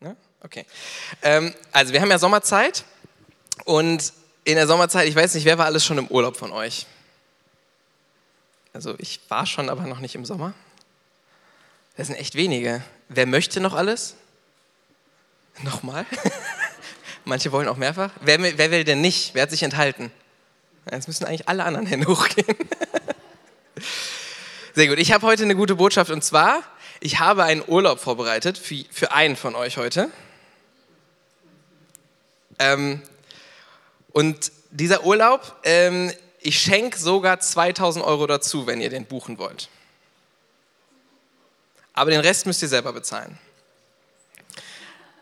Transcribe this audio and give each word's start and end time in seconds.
Ne? 0.00 0.16
Okay. 0.42 0.64
Ähm, 1.22 1.54
also 1.72 1.92
wir 1.92 2.00
haben 2.00 2.10
ja 2.10 2.18
Sommerzeit 2.18 2.84
und 3.64 4.12
in 4.44 4.54
der 4.54 4.66
Sommerzeit, 4.66 5.08
ich 5.08 5.14
weiß 5.14 5.34
nicht, 5.34 5.44
wer 5.44 5.58
war 5.58 5.66
alles 5.66 5.84
schon 5.84 5.98
im 5.98 6.06
Urlaub 6.08 6.36
von 6.36 6.52
euch? 6.52 6.86
Also 8.72 8.94
ich 8.98 9.20
war 9.28 9.44
schon, 9.44 9.68
aber 9.70 9.82
noch 9.82 10.00
nicht 10.00 10.14
im 10.14 10.24
Sommer. 10.24 10.54
Das 11.96 12.06
sind 12.06 12.16
echt 12.16 12.36
wenige. 12.36 12.82
Wer 13.08 13.26
möchte 13.26 13.60
noch 13.60 13.74
alles? 13.74 14.14
Nochmal? 15.62 16.06
Manche 17.24 17.50
wollen 17.50 17.68
auch 17.68 17.76
mehrfach. 17.76 18.12
Wer, 18.20 18.40
wer, 18.40 18.70
will 18.70 18.84
denn 18.84 19.00
nicht? 19.00 19.34
Wer 19.34 19.42
hat 19.42 19.50
sich 19.50 19.64
enthalten? 19.64 20.12
Jetzt 20.90 21.08
müssen 21.08 21.24
eigentlich 21.24 21.48
alle 21.48 21.64
anderen 21.64 21.86
Hände 21.88 22.06
hochgehen. 22.06 22.56
Sehr 24.74 24.86
gut. 24.86 24.98
Ich 24.98 25.12
habe 25.12 25.26
heute 25.26 25.42
eine 25.42 25.56
gute 25.56 25.74
Botschaft 25.74 26.10
und 26.10 26.22
zwar, 26.22 26.62
ich 27.00 27.18
habe 27.20 27.44
einen 27.44 27.62
Urlaub 27.66 28.00
vorbereitet 28.00 28.58
für, 28.58 28.84
für 28.90 29.12
einen 29.12 29.36
von 29.36 29.54
euch 29.54 29.76
heute. 29.76 30.10
Ähm, 32.58 33.02
und 34.12 34.52
dieser 34.70 35.04
Urlaub, 35.04 35.56
ähm, 35.64 36.12
ich 36.40 36.60
schenke 36.60 36.98
sogar 36.98 37.40
2000 37.40 38.04
Euro 38.04 38.26
dazu, 38.26 38.66
wenn 38.66 38.80
ihr 38.80 38.90
den 38.90 39.06
buchen 39.06 39.38
wollt. 39.38 39.68
Aber 41.92 42.10
den 42.10 42.20
Rest 42.20 42.46
müsst 42.46 42.62
ihr 42.62 42.68
selber 42.68 42.92
bezahlen. 42.92 43.38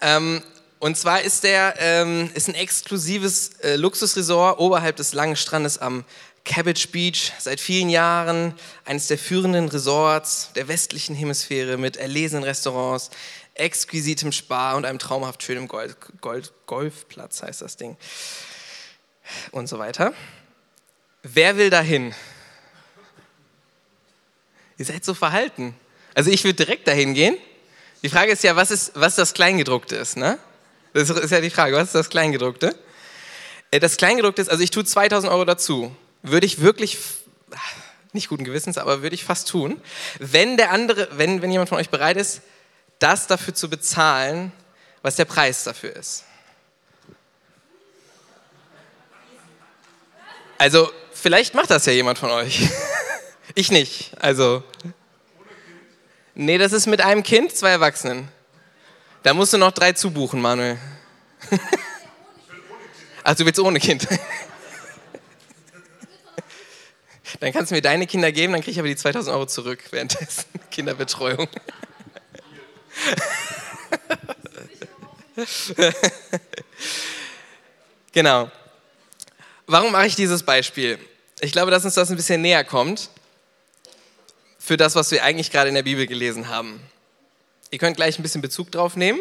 Ähm, 0.00 0.42
und 0.78 0.96
zwar 0.96 1.22
ist 1.22 1.42
der 1.44 1.74
ähm, 1.78 2.30
ist 2.34 2.48
ein 2.48 2.54
exklusives 2.54 3.54
äh, 3.60 3.76
Luxusresort 3.76 4.58
oberhalb 4.58 4.96
des 4.96 5.14
langen 5.14 5.36
Strandes 5.36 5.78
am 5.78 6.04
Cabbage 6.46 6.88
Beach. 6.88 7.32
Seit 7.38 7.60
vielen 7.60 7.90
Jahren 7.90 8.54
eines 8.86 9.08
der 9.08 9.18
führenden 9.18 9.68
Resorts 9.68 10.52
der 10.54 10.68
westlichen 10.68 11.14
Hemisphäre 11.14 11.76
mit 11.76 11.98
erlesenen 11.98 12.44
Restaurants, 12.44 13.10
exquisitem 13.54 14.32
Spa 14.32 14.74
und 14.74 14.86
einem 14.86 14.98
traumhaft 14.98 15.42
schönen 15.42 15.68
Gold, 15.68 15.96
Gold, 16.20 16.52
Golfplatz 16.66 17.42
heißt 17.42 17.60
das 17.60 17.76
Ding. 17.76 17.96
Und 19.50 19.66
so 19.66 19.78
weiter. 19.78 20.14
Wer 21.22 21.56
will 21.56 21.68
dahin? 21.68 22.14
Ihr 24.78 24.84
seid 24.84 25.04
so 25.04 25.14
verhalten. 25.14 25.74
Also 26.14 26.30
ich 26.30 26.44
würde 26.44 26.54
direkt 26.54 26.86
dahin 26.86 27.14
gehen. 27.14 27.36
Die 28.02 28.08
Frage 28.08 28.30
ist 28.30 28.44
ja, 28.44 28.54
was 28.54 28.70
ist, 28.70 28.92
was 28.94 29.16
das 29.16 29.34
Kleingedruckte 29.34 29.96
ist, 29.96 30.16
ne? 30.16 30.38
Das 30.92 31.10
ist 31.10 31.30
ja 31.30 31.40
die 31.40 31.50
Frage, 31.50 31.76
was 31.76 31.86
ist 31.86 31.94
das 31.94 32.08
Kleingedruckte? 32.08 32.78
Äh, 33.70 33.80
das 33.80 33.96
Kleingedruckte 33.96 34.42
ist, 34.42 34.48
also 34.48 34.62
ich 34.62 34.70
tue 34.70 34.84
2000 34.84 35.32
Euro 35.32 35.44
dazu. 35.44 35.94
Würde 36.28 36.44
ich 36.44 36.60
wirklich, 36.60 36.98
nicht 38.12 38.28
guten 38.28 38.42
Gewissens, 38.42 38.78
aber 38.78 39.02
würde 39.02 39.14
ich 39.14 39.24
fast 39.24 39.48
tun. 39.48 39.80
Wenn 40.18 40.56
der 40.56 40.72
andere, 40.72 41.08
wenn, 41.12 41.40
wenn 41.40 41.52
jemand 41.52 41.68
von 41.68 41.78
euch 41.78 41.88
bereit 41.88 42.16
ist, 42.16 42.42
das 42.98 43.28
dafür 43.28 43.54
zu 43.54 43.70
bezahlen, 43.70 44.50
was 45.02 45.14
der 45.14 45.24
Preis 45.24 45.62
dafür 45.62 45.94
ist. 45.94 46.24
Also, 50.58 50.90
vielleicht 51.12 51.54
macht 51.54 51.70
das 51.70 51.86
ja 51.86 51.92
jemand 51.92 52.18
von 52.18 52.30
euch. 52.30 52.68
Ich 53.54 53.70
nicht. 53.70 54.10
Also. 54.18 54.64
Nee, 56.34 56.58
das 56.58 56.72
ist 56.72 56.86
mit 56.86 57.00
einem 57.00 57.22
Kind, 57.22 57.56
zwei 57.56 57.70
Erwachsenen. 57.70 58.28
Da 59.22 59.32
musst 59.32 59.52
du 59.52 59.56
noch 59.58 59.70
drei 59.70 59.92
zubuchen, 59.92 60.42
Manuel. 60.42 60.78
Ach, 63.22 63.34
du 63.34 63.46
willst 63.46 63.60
ohne 63.60 63.78
Kind. 63.78 64.06
Dann 67.40 67.52
kannst 67.52 67.70
du 67.70 67.74
mir 67.74 67.82
deine 67.82 68.06
Kinder 68.06 68.32
geben, 68.32 68.52
dann 68.52 68.62
kriege 68.62 68.72
ich 68.72 68.78
aber 68.78 68.88
die 68.88 68.96
2000 68.96 69.34
Euro 69.34 69.46
zurück 69.46 69.84
währenddessen. 69.90 70.44
Kinderbetreuung. 70.70 71.48
genau. 78.12 78.50
Warum 79.66 79.92
mache 79.92 80.06
ich 80.06 80.16
dieses 80.16 80.42
Beispiel? 80.42 80.98
Ich 81.40 81.52
glaube, 81.52 81.70
dass 81.70 81.84
uns 81.84 81.94
das 81.94 82.10
ein 82.10 82.16
bisschen 82.16 82.40
näher 82.40 82.64
kommt 82.64 83.10
für 84.58 84.76
das, 84.76 84.94
was 84.94 85.10
wir 85.10 85.22
eigentlich 85.22 85.50
gerade 85.50 85.68
in 85.68 85.74
der 85.74 85.82
Bibel 85.82 86.06
gelesen 86.06 86.48
haben. 86.48 86.80
Ihr 87.70 87.78
könnt 87.78 87.96
gleich 87.96 88.18
ein 88.18 88.22
bisschen 88.22 88.42
Bezug 88.42 88.72
drauf 88.72 88.96
nehmen. 88.96 89.20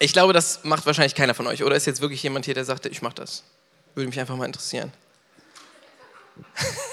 Ich 0.00 0.12
glaube, 0.12 0.32
das 0.32 0.64
macht 0.64 0.86
wahrscheinlich 0.86 1.14
keiner 1.14 1.34
von 1.34 1.46
euch. 1.46 1.64
Oder 1.64 1.76
ist 1.76 1.86
jetzt 1.86 2.00
wirklich 2.00 2.22
jemand 2.22 2.44
hier, 2.44 2.54
der 2.54 2.64
sagte, 2.64 2.88
ich 2.88 3.02
mache 3.02 3.14
das? 3.14 3.42
Würde 3.94 4.08
mich 4.08 4.20
einfach 4.20 4.36
mal 4.36 4.44
interessieren. 4.44 4.92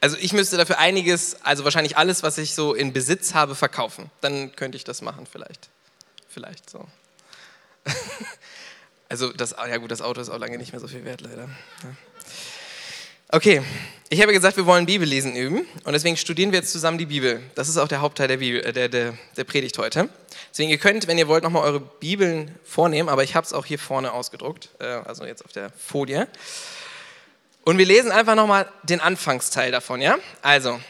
also 0.00 0.16
ich 0.18 0.32
müsste 0.32 0.56
dafür 0.56 0.78
einiges, 0.78 1.36
also 1.42 1.64
wahrscheinlich 1.64 1.96
alles, 1.96 2.22
was 2.22 2.38
ich 2.38 2.54
so 2.54 2.74
in 2.74 2.92
Besitz 2.92 3.34
habe, 3.34 3.54
verkaufen. 3.54 4.10
Dann 4.20 4.54
könnte 4.56 4.76
ich 4.76 4.84
das 4.84 5.02
machen 5.02 5.26
vielleicht. 5.30 5.68
Vielleicht 6.28 6.70
so. 6.70 6.86
also 9.08 9.32
das, 9.32 9.50
ja 9.50 9.76
gut, 9.76 9.90
das 9.90 10.00
Auto 10.00 10.20
ist 10.20 10.30
auch 10.30 10.38
lange 10.38 10.58
nicht 10.58 10.72
mehr 10.72 10.80
so 10.80 10.88
viel 10.88 11.04
wert, 11.04 11.20
leider. 11.20 11.48
Okay, 13.32 13.62
ich 14.08 14.20
habe 14.20 14.32
gesagt, 14.32 14.56
wir 14.56 14.66
wollen 14.66 14.86
Bibellesen 14.86 15.36
üben 15.36 15.64
und 15.84 15.92
deswegen 15.92 16.16
studieren 16.16 16.50
wir 16.50 16.58
jetzt 16.58 16.72
zusammen 16.72 16.98
die 16.98 17.06
Bibel. 17.06 17.40
Das 17.54 17.68
ist 17.68 17.76
auch 17.76 17.86
der 17.86 18.00
Hauptteil 18.00 18.26
der, 18.26 18.38
Bibel, 18.38 18.60
äh, 18.64 18.72
der, 18.72 18.88
der, 18.88 19.14
der 19.36 19.44
Predigt 19.44 19.78
heute. 19.78 20.08
Deswegen, 20.50 20.70
ihr 20.70 20.78
könnt, 20.78 21.06
wenn 21.06 21.16
ihr 21.16 21.28
wollt, 21.28 21.44
nochmal 21.44 21.62
eure 21.62 21.78
Bibeln 21.78 22.52
vornehmen, 22.64 23.08
aber 23.08 23.22
ich 23.22 23.36
habe 23.36 23.46
es 23.46 23.52
auch 23.52 23.66
hier 23.66 23.78
vorne 23.78 24.12
ausgedruckt, 24.12 24.70
äh, 24.80 24.84
also 24.84 25.24
jetzt 25.24 25.44
auf 25.44 25.52
der 25.52 25.70
Folie. 25.70 26.26
Und 27.70 27.78
wir 27.78 27.86
lesen 27.86 28.10
einfach 28.10 28.34
nochmal 28.34 28.68
den 28.82 28.98
Anfangsteil 28.98 29.70
davon, 29.70 30.00
ja? 30.00 30.18
Also, 30.42 30.80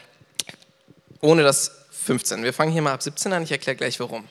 ohne 1.19 1.43
das 1.43 1.71
15. 1.91 2.43
Wir 2.43 2.53
fangen 2.53 2.71
hier 2.71 2.81
mal 2.81 2.93
ab 2.93 3.03
17 3.03 3.31
an, 3.33 3.43
ich 3.43 3.51
erkläre 3.51 3.75
gleich 3.75 3.99
warum. 3.99 4.27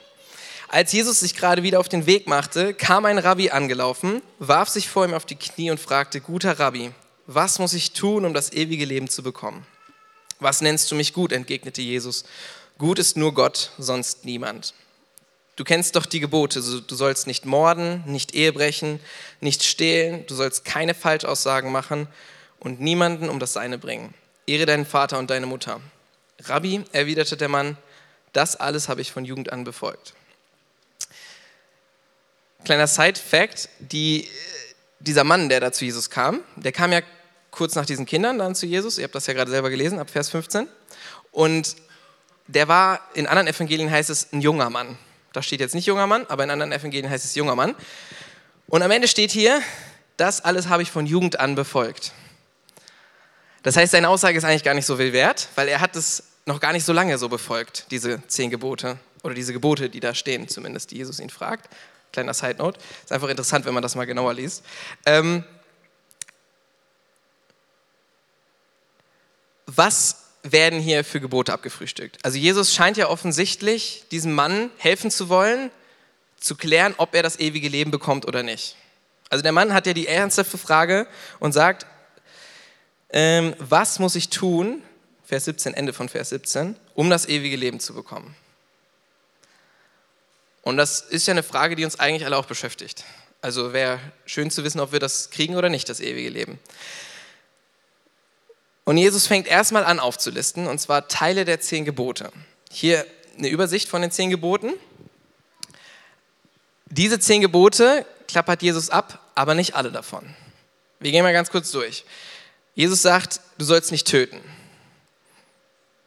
Als 0.66 0.90
Jesus 0.90 1.20
sich 1.20 1.36
gerade 1.36 1.62
wieder 1.62 1.78
auf 1.78 1.88
den 1.88 2.06
Weg 2.06 2.26
machte, 2.26 2.74
kam 2.74 3.04
ein 3.04 3.18
Rabbi 3.18 3.50
angelaufen, 3.50 4.20
warf 4.40 4.68
sich 4.68 4.88
vor 4.88 5.04
ihm 5.04 5.14
auf 5.14 5.26
die 5.26 5.36
Knie 5.36 5.70
und 5.70 5.78
fragte, 5.78 6.20
guter 6.20 6.58
Rabbi, 6.58 6.90
was 7.28 7.60
muss 7.60 7.72
ich 7.72 7.92
tun, 7.92 8.24
um 8.24 8.34
das 8.34 8.52
ewige 8.52 8.84
Leben 8.84 9.08
zu 9.08 9.22
bekommen? 9.22 9.64
Was 10.40 10.60
nennst 10.60 10.90
du 10.90 10.96
mich 10.96 11.12
gut? 11.12 11.30
entgegnete 11.30 11.82
Jesus. 11.82 12.24
Gut 12.78 12.98
ist 12.98 13.16
nur 13.16 13.32
Gott, 13.32 13.70
sonst 13.78 14.24
niemand. 14.24 14.74
Du 15.54 15.62
kennst 15.62 15.94
doch 15.94 16.04
die 16.04 16.18
Gebote. 16.18 16.60
Du 16.60 16.94
sollst 16.96 17.28
nicht 17.28 17.46
morden, 17.46 18.02
nicht 18.06 18.34
Ehe 18.34 18.52
brechen, 18.52 18.98
nicht 19.38 19.62
stehlen, 19.62 20.26
du 20.26 20.34
sollst 20.34 20.64
keine 20.64 20.94
Falschaussagen 20.94 21.70
machen 21.70 22.08
und 22.60 22.80
niemanden 22.80 23.28
um 23.28 23.40
das 23.40 23.52
Seine 23.52 23.78
bringen. 23.78 24.14
Ehre 24.46 24.66
deinen 24.66 24.86
Vater 24.86 25.18
und 25.18 25.30
deine 25.30 25.46
Mutter. 25.46 25.80
Rabbi, 26.44 26.84
erwiderte 26.92 27.36
der 27.36 27.48
Mann, 27.48 27.76
das 28.32 28.56
alles 28.56 28.88
habe 28.88 29.00
ich 29.00 29.10
von 29.12 29.24
Jugend 29.24 29.52
an 29.52 29.64
befolgt. 29.64 30.14
Kleiner 32.64 32.86
Side-Fact: 32.86 33.68
die, 33.80 34.28
dieser 35.00 35.24
Mann, 35.24 35.48
der 35.48 35.60
da 35.60 35.72
zu 35.72 35.84
Jesus 35.84 36.10
kam, 36.10 36.40
der 36.56 36.72
kam 36.72 36.92
ja 36.92 37.00
kurz 37.50 37.74
nach 37.74 37.86
diesen 37.86 38.06
Kindern 38.06 38.38
dann 38.38 38.54
zu 38.54 38.66
Jesus. 38.66 38.98
Ihr 38.98 39.04
habt 39.04 39.14
das 39.14 39.26
ja 39.26 39.34
gerade 39.34 39.50
selber 39.50 39.70
gelesen, 39.70 39.98
ab 39.98 40.10
Vers 40.10 40.30
15. 40.30 40.68
Und 41.32 41.76
der 42.46 42.68
war, 42.68 43.00
in 43.14 43.26
anderen 43.26 43.48
Evangelien 43.48 43.90
heißt 43.90 44.10
es 44.10 44.32
ein 44.32 44.40
junger 44.40 44.70
Mann. 44.70 44.98
Da 45.32 45.42
steht 45.42 45.60
jetzt 45.60 45.74
nicht 45.74 45.86
junger 45.86 46.06
Mann, 46.06 46.26
aber 46.28 46.44
in 46.44 46.50
anderen 46.50 46.72
Evangelien 46.72 47.10
heißt 47.10 47.24
es 47.24 47.34
junger 47.34 47.54
Mann. 47.54 47.74
Und 48.66 48.82
am 48.82 48.90
Ende 48.90 49.08
steht 49.08 49.30
hier, 49.30 49.60
das 50.16 50.44
alles 50.44 50.68
habe 50.68 50.82
ich 50.82 50.90
von 50.90 51.06
Jugend 51.06 51.40
an 51.40 51.54
befolgt. 51.54 52.12
Das 53.62 53.76
heißt, 53.76 53.92
seine 53.92 54.08
Aussage 54.08 54.38
ist 54.38 54.44
eigentlich 54.44 54.64
gar 54.64 54.74
nicht 54.74 54.86
so 54.86 54.96
viel 54.96 55.12
wert, 55.12 55.48
weil 55.54 55.68
er 55.68 55.80
hat 55.80 55.96
es 55.96 56.24
noch 56.46 56.60
gar 56.60 56.72
nicht 56.72 56.84
so 56.84 56.92
lange 56.92 57.18
so 57.18 57.28
befolgt, 57.28 57.86
diese 57.90 58.26
zehn 58.26 58.50
Gebote 58.50 58.98
oder 59.22 59.34
diese 59.34 59.52
Gebote, 59.52 59.90
die 59.90 60.00
da 60.00 60.14
stehen, 60.14 60.48
zumindest, 60.48 60.90
die 60.90 60.96
Jesus 60.96 61.20
ihn 61.20 61.30
fragt. 61.30 61.68
Kleiner 62.12 62.34
Side 62.34 62.56
Note. 62.56 62.80
Ist 63.04 63.12
einfach 63.12 63.28
interessant, 63.28 63.66
wenn 63.66 63.74
man 63.74 63.82
das 63.82 63.94
mal 63.94 64.06
genauer 64.06 64.34
liest. 64.34 64.64
Ähm, 65.06 65.44
was 69.66 70.24
werden 70.42 70.80
hier 70.80 71.04
für 71.04 71.20
Gebote 71.20 71.52
abgefrühstückt? 71.52 72.18
Also 72.24 72.38
Jesus 72.38 72.74
scheint 72.74 72.96
ja 72.96 73.08
offensichtlich 73.08 74.04
diesem 74.10 74.34
Mann 74.34 74.70
helfen 74.78 75.10
zu 75.10 75.28
wollen, 75.28 75.70
zu 76.38 76.56
klären, 76.56 76.94
ob 76.96 77.14
er 77.14 77.22
das 77.22 77.38
ewige 77.38 77.68
Leben 77.68 77.90
bekommt 77.90 78.26
oder 78.26 78.42
nicht. 78.42 78.76
Also 79.28 79.42
der 79.42 79.52
Mann 79.52 79.74
hat 79.74 79.86
ja 79.86 79.92
die 79.92 80.08
ernsthafte 80.08 80.58
Frage 80.58 81.06
und 81.38 81.52
sagt, 81.52 81.86
ähm, 83.12 83.54
was 83.58 83.98
muss 83.98 84.14
ich 84.14 84.28
tun, 84.30 84.82
Vers 85.24 85.44
17, 85.46 85.74
Ende 85.74 85.92
von 85.92 86.08
Vers 86.08 86.30
17, 86.30 86.76
um 86.94 87.10
das 87.10 87.26
ewige 87.26 87.56
Leben 87.56 87.80
zu 87.80 87.94
bekommen? 87.94 88.34
Und 90.62 90.76
das 90.76 91.00
ist 91.00 91.26
ja 91.26 91.32
eine 91.32 91.42
Frage, 91.42 91.76
die 91.76 91.84
uns 91.84 91.98
eigentlich 91.98 92.24
alle 92.26 92.36
auch 92.36 92.46
beschäftigt. 92.46 93.04
Also 93.42 93.72
wäre 93.72 93.98
schön 94.26 94.50
zu 94.50 94.64
wissen, 94.64 94.80
ob 94.80 94.92
wir 94.92 95.00
das 95.00 95.30
kriegen 95.30 95.56
oder 95.56 95.68
nicht, 95.68 95.88
das 95.88 96.00
ewige 96.00 96.28
Leben. 96.28 96.58
Und 98.84 98.96
Jesus 98.96 99.26
fängt 99.26 99.46
erstmal 99.46 99.84
an 99.84 100.00
aufzulisten, 100.00 100.66
und 100.66 100.78
zwar 100.80 101.08
Teile 101.08 101.44
der 101.44 101.60
zehn 101.60 101.84
Gebote. 101.84 102.32
Hier 102.70 103.06
eine 103.38 103.48
Übersicht 103.48 103.88
von 103.88 104.02
den 104.02 104.10
zehn 104.10 104.30
Geboten. 104.30 104.72
Diese 106.86 107.18
zehn 107.18 107.40
Gebote 107.40 108.04
klappert 108.28 108.62
Jesus 108.62 108.90
ab, 108.90 109.30
aber 109.34 109.54
nicht 109.54 109.74
alle 109.74 109.92
davon. 109.92 110.34
Wir 110.98 111.12
gehen 111.12 111.22
mal 111.22 111.32
ganz 111.32 111.50
kurz 111.50 111.70
durch. 111.70 112.04
Jesus 112.74 113.02
sagt, 113.02 113.40
du 113.58 113.64
sollst 113.64 113.92
nicht 113.92 114.06
töten. 114.06 114.40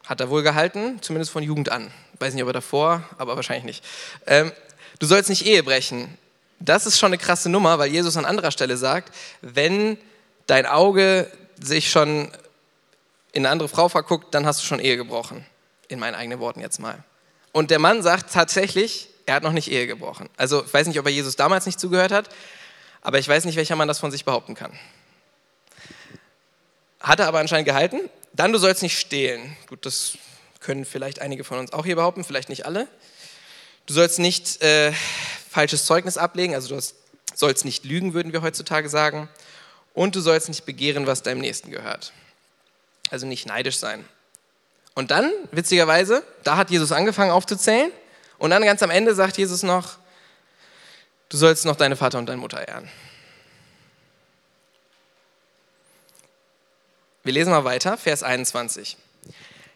Hat 0.05 0.19
er 0.19 0.29
wohl 0.29 0.43
gehalten, 0.43 1.01
zumindest 1.01 1.31
von 1.31 1.43
Jugend 1.43 1.69
an. 1.69 1.91
weiß 2.19 2.33
nicht, 2.33 2.43
ob 2.43 2.49
er 2.49 2.53
davor, 2.53 3.03
aber 3.17 3.35
wahrscheinlich 3.35 3.65
nicht. 3.65 3.85
Ähm, 4.25 4.51
du 4.99 5.05
sollst 5.05 5.29
nicht 5.29 5.45
Ehe 5.45 5.63
brechen. 5.63 6.17
Das 6.59 6.85
ist 6.85 6.97
schon 6.97 7.07
eine 7.07 7.17
krasse 7.17 7.49
Nummer, 7.49 7.79
weil 7.79 7.91
Jesus 7.91 8.17
an 8.17 8.25
anderer 8.25 8.51
Stelle 8.51 8.77
sagt, 8.77 9.13
wenn 9.41 9.97
dein 10.47 10.65
Auge 10.65 11.29
sich 11.59 11.91
schon 11.91 12.29
in 13.31 13.45
eine 13.45 13.49
andere 13.49 13.69
Frau 13.69 13.89
verguckt, 13.89 14.33
dann 14.33 14.45
hast 14.45 14.61
du 14.61 14.65
schon 14.65 14.79
Ehe 14.79 14.97
gebrochen. 14.97 15.45
In 15.87 15.99
meinen 15.99 16.15
eigenen 16.15 16.39
Worten 16.39 16.61
jetzt 16.61 16.79
mal. 16.79 17.03
Und 17.51 17.71
der 17.71 17.79
Mann 17.79 18.01
sagt 18.01 18.33
tatsächlich, 18.33 19.09
er 19.25 19.35
hat 19.35 19.43
noch 19.43 19.51
nicht 19.51 19.71
Ehe 19.71 19.87
gebrochen. 19.87 20.29
Also 20.37 20.63
ich 20.63 20.73
weiß 20.73 20.87
nicht, 20.87 20.99
ob 20.99 21.05
er 21.05 21.11
Jesus 21.11 21.35
damals 21.35 21.65
nicht 21.65 21.79
zugehört 21.79 22.11
hat, 22.11 22.29
aber 23.01 23.19
ich 23.19 23.27
weiß 23.27 23.45
nicht, 23.45 23.55
welcher 23.55 23.75
Mann 23.75 23.87
das 23.87 23.99
von 23.99 24.11
sich 24.11 24.25
behaupten 24.25 24.55
kann. 24.55 24.71
Hat 27.03 27.19
er 27.19 27.27
aber 27.27 27.39
anscheinend 27.39 27.67
gehalten. 27.67 28.09
Dann, 28.31 28.53
du 28.53 28.57
sollst 28.57 28.81
nicht 28.81 28.97
stehlen. 28.97 29.55
Gut, 29.67 29.85
das 29.85 30.17
können 30.61 30.85
vielleicht 30.85 31.19
einige 31.19 31.43
von 31.43 31.59
uns 31.59 31.73
auch 31.73 31.85
hier 31.85 31.97
behaupten, 31.97 32.23
vielleicht 32.23 32.49
nicht 32.49 32.65
alle. 32.65 32.87
Du 33.85 33.93
sollst 33.93 34.17
nicht 34.17 34.61
äh, 34.63 34.93
falsches 35.49 35.85
Zeugnis 35.85 36.17
ablegen, 36.17 36.55
also 36.55 36.73
du 36.73 36.81
sollst 37.35 37.65
nicht 37.65 37.83
lügen, 37.83 38.13
würden 38.13 38.31
wir 38.31 38.41
heutzutage 38.41 38.87
sagen. 38.87 39.27
Und 39.93 40.15
du 40.15 40.21
sollst 40.21 40.47
nicht 40.47 40.65
begehren, 40.65 41.05
was 41.05 41.21
deinem 41.21 41.41
Nächsten 41.41 41.69
gehört. 41.69 42.13
Also 43.11 43.27
nicht 43.27 43.45
neidisch 43.45 43.77
sein. 43.77 44.05
Und 44.95 45.11
dann, 45.11 45.31
witzigerweise, 45.51 46.23
da 46.43 46.55
hat 46.55 46.71
Jesus 46.71 46.91
angefangen 46.91 47.31
aufzuzählen. 47.31 47.91
Und 48.37 48.51
dann 48.51 48.63
ganz 48.63 48.81
am 48.81 48.89
Ende 48.89 49.13
sagt 49.13 49.37
Jesus 49.37 49.61
noch, 49.61 49.97
du 51.29 51.37
sollst 51.37 51.65
noch 51.65 51.75
deine 51.75 51.95
Vater 51.95 52.17
und 52.17 52.27
deine 52.27 52.39
Mutter 52.39 52.65
ehren. 52.67 52.89
Wir 57.25 57.31
lesen 57.31 57.51
mal 57.51 57.63
weiter, 57.63 57.97
Vers 57.97 58.21
21. 58.21 58.97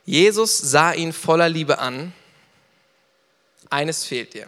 Jesus 0.04 0.58
sah 0.58 0.92
ihn 0.92 1.14
voller 1.14 1.48
Liebe 1.48 1.80
an. 1.80 2.12
Eines 3.70 4.04
fehlt 4.04 4.34
dir. 4.34 4.48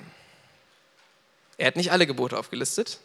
Er 1.57 1.68
hat 1.68 1.78
nicht 1.78 1.94
alle 1.94 2.06
Gebote 2.06 2.38
aufgelistet, 2.38 3.00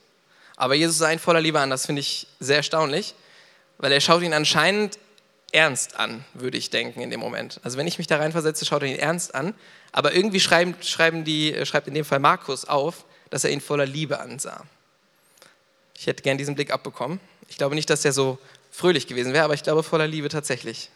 aber 0.56 0.75
Jesus 0.75 0.99
sah 0.99 1.12
ihn 1.12 1.20
voller 1.20 1.41
Liebe 1.41 1.61
an. 1.61 1.70
Das 1.70 1.87
finde 1.87 2.00
ich 2.00 2.26
sehr 2.41 2.56
erstaunlich, 2.56 3.14
weil 3.79 3.93
er 3.93 4.00
schaut 4.00 4.23
ihn 4.23 4.32
anscheinend 4.32 4.99
ernst 5.52 5.96
an, 5.96 6.25
würde 6.35 6.58
ich 6.58 6.70
denken 6.70 7.00
in 7.00 7.11
dem 7.11 7.20
Moment. 7.20 7.61
Also 7.62 7.79
wenn 7.79 7.87
ich 7.87 7.99
mich 7.99 8.08
da 8.08 8.17
reinversetze, 8.17 8.64
schaut 8.64 8.82
er 8.82 8.88
ihn 8.88 8.99
ernst 8.99 9.32
an. 9.37 9.55
Aber 9.93 10.12
irgendwie 10.12 10.41
schreiben, 10.41 10.75
schreiben 10.82 11.23
die, 11.23 11.64
schreibt 11.64 11.87
in 11.87 11.94
dem 11.94 12.05
Fall 12.05 12.19
Markus 12.19 12.64
auf, 12.64 13.05
dass 13.31 13.44
er 13.44 13.50
ihn 13.50 13.61
voller 13.61 13.87
Liebe 13.87 14.19
ansah. 14.19 14.64
Ich 15.96 16.08
hätte 16.08 16.25
gern 16.25 16.37
diesen 16.37 16.56
Blick 16.56 16.73
abbekommen. 16.73 17.20
Ich 17.49 17.58
glaube 17.58 17.76
nicht, 17.76 17.88
dass 17.91 18.05
er 18.05 18.12
so 18.12 18.41
fröhlich 18.74 19.06
gewesen 19.06 19.32
wäre, 19.32 19.44
aber 19.44 19.54
ich 19.54 19.62
glaube 19.62 19.84
voller 19.84 20.08
Liebe 20.08 20.28
tatsächlich. 20.28 20.90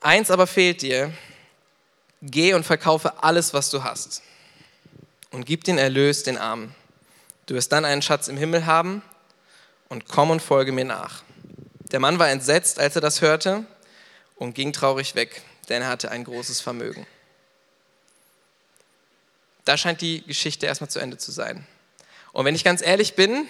Eins 0.00 0.30
aber 0.30 0.46
fehlt 0.46 0.80
dir, 0.80 1.12
geh 2.22 2.54
und 2.54 2.64
verkaufe 2.64 3.24
alles, 3.24 3.52
was 3.52 3.68
du 3.70 3.82
hast 3.82 4.22
und 5.32 5.44
gib 5.44 5.64
den 5.64 5.76
Erlös 5.76 6.22
den 6.22 6.38
Armen. 6.38 6.72
Du 7.46 7.54
wirst 7.54 7.72
dann 7.72 7.84
einen 7.84 8.00
Schatz 8.00 8.28
im 8.28 8.36
Himmel 8.36 8.64
haben 8.66 9.02
und 9.88 10.06
komm 10.06 10.30
und 10.30 10.40
folge 10.40 10.70
mir 10.70 10.84
nach. 10.84 11.24
Der 11.90 11.98
Mann 11.98 12.20
war 12.20 12.30
entsetzt, 12.30 12.78
als 12.78 12.94
er 12.94 13.02
das 13.02 13.20
hörte 13.20 13.64
und 14.36 14.54
ging 14.54 14.72
traurig 14.72 15.16
weg, 15.16 15.42
denn 15.68 15.82
er 15.82 15.88
hatte 15.88 16.12
ein 16.12 16.22
großes 16.22 16.60
Vermögen. 16.60 17.08
Da 19.64 19.76
scheint 19.76 20.00
die 20.00 20.24
Geschichte 20.24 20.66
erstmal 20.66 20.90
zu 20.90 21.00
Ende 21.00 21.18
zu 21.18 21.32
sein. 21.32 21.66
Und 22.32 22.44
wenn 22.44 22.54
ich 22.54 22.62
ganz 22.62 22.82
ehrlich 22.82 23.16
bin, 23.16 23.48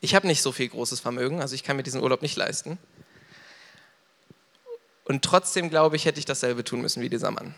ich 0.00 0.14
habe 0.14 0.26
nicht 0.26 0.42
so 0.42 0.52
viel 0.52 0.68
großes 0.68 1.00
Vermögen, 1.00 1.40
also 1.40 1.54
ich 1.54 1.62
kann 1.62 1.76
mir 1.76 1.82
diesen 1.82 2.02
Urlaub 2.02 2.22
nicht 2.22 2.36
leisten. 2.36 2.78
Und 5.04 5.24
trotzdem 5.24 5.70
glaube 5.70 5.96
ich, 5.96 6.04
hätte 6.04 6.18
ich 6.18 6.24
dasselbe 6.24 6.64
tun 6.64 6.80
müssen 6.80 7.02
wie 7.02 7.08
dieser 7.08 7.30
Mann, 7.30 7.54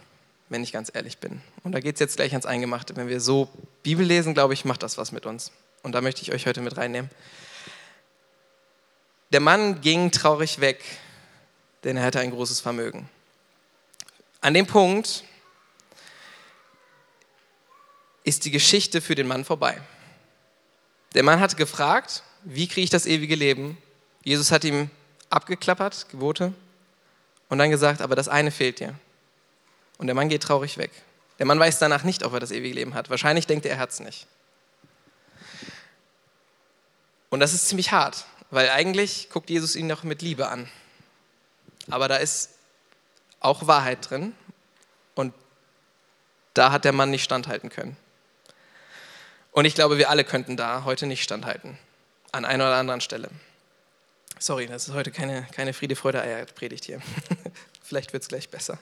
wenn 0.49 0.63
ich 0.63 0.73
ganz 0.73 0.91
ehrlich 0.93 1.19
bin. 1.19 1.43
Und 1.63 1.73
da 1.73 1.81
geht 1.81 1.97
es 1.97 2.01
jetzt 2.01 2.17
gleich 2.17 2.33
ans 2.33 2.47
Eingemachte. 2.47 2.97
Wenn 2.97 3.09
wir 3.09 3.21
so 3.21 3.51
Bibel 3.83 4.05
lesen, 4.05 4.35
glaube 4.35 4.55
ich, 4.55 4.65
macht 4.65 4.83
das 4.83 4.99
was 4.99 5.13
mit 5.13 5.27
uns. 5.27 5.53
Und 5.83 5.93
da 5.93 6.01
möchte 6.01 6.23
ich 6.23 6.33
euch 6.33 6.47
heute 6.47 6.63
mit 6.63 6.77
reinnehmen. 6.77 7.11
Der 9.33 9.41
Mann 9.41 9.81
ging 9.81 10.11
traurig 10.11 10.61
weg, 10.61 10.83
denn 11.85 11.97
er 11.97 12.05
hatte 12.05 12.21
ein 12.21 12.31
großes 12.31 12.61
Vermögen. 12.61 13.09
An 14.41 14.55
dem 14.55 14.67
Punkt 14.67 15.25
ist 18.25 18.45
die 18.45 18.51
Geschichte 18.51 19.01
für 19.01 19.15
den 19.15 19.27
Mann 19.27 19.45
vorbei. 19.45 19.81
Der 21.15 21.23
Mann 21.23 21.41
hatte 21.41 21.57
gefragt, 21.57 22.23
wie 22.45 22.67
kriege 22.69 22.85
ich 22.85 22.91
das 22.91 23.07
ewige 23.07 23.35
Leben? 23.35 23.79
Jesus 24.25 24.51
hat 24.51 24.65
ihm 24.65 24.91
abgeklappert, 25.31 26.09
Gebote, 26.11 26.53
und 27.49 27.59
dann 27.59 27.71
gesagt, 27.71 28.01
aber 28.01 28.17
das 28.17 28.29
eine 28.29 28.51
fehlt 28.51 28.81
dir. 28.81 28.95
Und 29.99 30.07
der 30.07 30.15
Mann 30.15 30.29
geht 30.29 30.43
traurig 30.43 30.79
weg. 30.79 30.91
Der 31.39 31.47
Mann 31.47 31.59
weiß 31.59 31.79
danach 31.79 32.05
nicht, 32.05 32.25
ob 32.25 32.33
er 32.33 32.41
das 32.41 32.51
ewige 32.51 32.75
Leben 32.75 32.95
hat. 32.95 33.11
Wahrscheinlich 33.11 33.47
denkt 33.47 33.67
er, 33.67 33.73
er 33.73 33.79
hat 33.79 33.91
es 33.91 34.01
nicht. 34.01 34.27
Und 37.31 37.41
das 37.41 37.53
ist 37.53 37.69
ziemlich 37.69 37.93
hart, 37.93 38.27
weil 38.51 38.69
eigentlich 38.71 39.31
guckt 39.31 39.49
Jesus 39.49 39.75
ihn 39.75 39.87
noch 39.87 40.03
mit 40.03 40.23
Liebe 40.23 40.49
an. 40.49 40.69
Aber 41.91 42.09
da 42.09 42.17
ist 42.17 42.51
auch 43.41 43.67
Wahrheit 43.67 44.11
drin 44.11 44.35
und 45.15 45.35
da 46.55 46.73
hat 46.73 46.85
der 46.85 46.93
Mann 46.93 47.11
nicht 47.11 47.25
standhalten 47.25 47.71
können. 47.71 47.97
Und 49.51 49.65
ich 49.65 49.75
glaube, 49.75 49.99
wir 49.99 50.11
alle 50.11 50.25
könnten 50.25 50.57
da 50.57 50.85
heute 50.85 51.07
nicht 51.07 51.23
standhalten, 51.23 51.79
an 52.33 52.45
einer 52.45 52.65
oder 52.65 52.77
anderen 52.77 53.01
Stelle. 53.01 53.29
Sorry, 54.39 54.67
das 54.67 54.89
ist 54.89 54.95
heute 54.95 55.13
keine, 55.13 55.47
keine 55.53 55.73
Friede, 55.73 55.95
Freude, 55.95 56.21
Eier-Predigt 56.21 56.85
hier. 56.85 57.01
Vielleicht 57.83 58.13
wird 58.13 58.25
es 58.25 58.29
gleich 58.29 58.49
besser. 58.49 58.79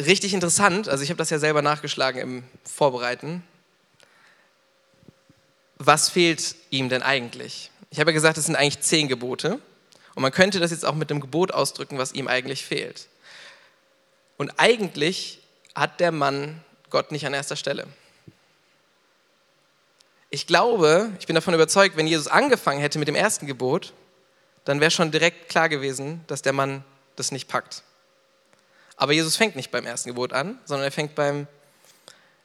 Richtig 0.00 0.34
interessant, 0.34 0.88
also 0.88 1.02
ich 1.02 1.08
habe 1.08 1.18
das 1.18 1.30
ja 1.30 1.38
selber 1.38 1.62
nachgeschlagen 1.62 2.20
im 2.20 2.44
Vorbereiten. 2.64 3.42
Was 5.78 6.10
fehlt 6.10 6.54
ihm 6.70 6.88
denn 6.88 7.02
eigentlich? 7.02 7.70
Ich 7.90 7.98
habe 7.98 8.10
ja 8.10 8.14
gesagt, 8.14 8.38
es 8.38 8.46
sind 8.46 8.56
eigentlich 8.56 8.80
zehn 8.80 9.08
Gebote. 9.08 9.58
Und 10.14 10.22
man 10.22 10.32
könnte 10.32 10.60
das 10.60 10.70
jetzt 10.70 10.84
auch 10.84 10.94
mit 10.94 11.10
einem 11.10 11.20
Gebot 11.20 11.52
ausdrücken, 11.52 11.98
was 11.98 12.12
ihm 12.12 12.28
eigentlich 12.28 12.64
fehlt. 12.64 13.08
Und 14.36 14.52
eigentlich 14.58 15.40
hat 15.74 16.00
der 16.00 16.12
Mann 16.12 16.62
Gott 16.90 17.12
nicht 17.12 17.26
an 17.26 17.34
erster 17.34 17.56
Stelle. 17.56 17.86
Ich 20.30 20.46
glaube, 20.46 21.12
ich 21.20 21.26
bin 21.26 21.34
davon 21.34 21.54
überzeugt, 21.54 21.96
wenn 21.96 22.06
Jesus 22.06 22.26
angefangen 22.26 22.80
hätte 22.80 22.98
mit 22.98 23.08
dem 23.08 23.14
ersten 23.14 23.46
Gebot, 23.46 23.92
dann 24.64 24.80
wäre 24.80 24.90
schon 24.90 25.12
direkt 25.12 25.48
klar 25.48 25.68
gewesen, 25.68 26.24
dass 26.26 26.42
der 26.42 26.52
Mann 26.52 26.84
das 27.14 27.30
nicht 27.30 27.48
packt. 27.48 27.82
Aber 28.96 29.12
Jesus 29.12 29.36
fängt 29.36 29.56
nicht 29.56 29.70
beim 29.70 29.86
ersten 29.86 30.08
Gebot 30.08 30.32
an, 30.32 30.58
sondern 30.64 30.84
er 30.84 30.92
fängt 30.92 31.14
beim 31.14 31.46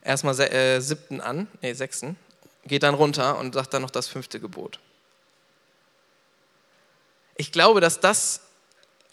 erstmal 0.02 0.38
äh, 0.40 0.80
siebten 0.80 1.20
an, 1.20 1.48
nee, 1.60 1.72
sechsten, 1.72 2.16
geht 2.64 2.82
dann 2.82 2.94
runter 2.94 3.38
und 3.38 3.54
sagt 3.54 3.74
dann 3.74 3.82
noch 3.82 3.90
das 3.90 4.08
fünfte 4.08 4.38
Gebot. 4.38 4.78
Ich 7.36 7.50
glaube, 7.50 7.80
dass 7.80 8.00
das, 8.00 8.40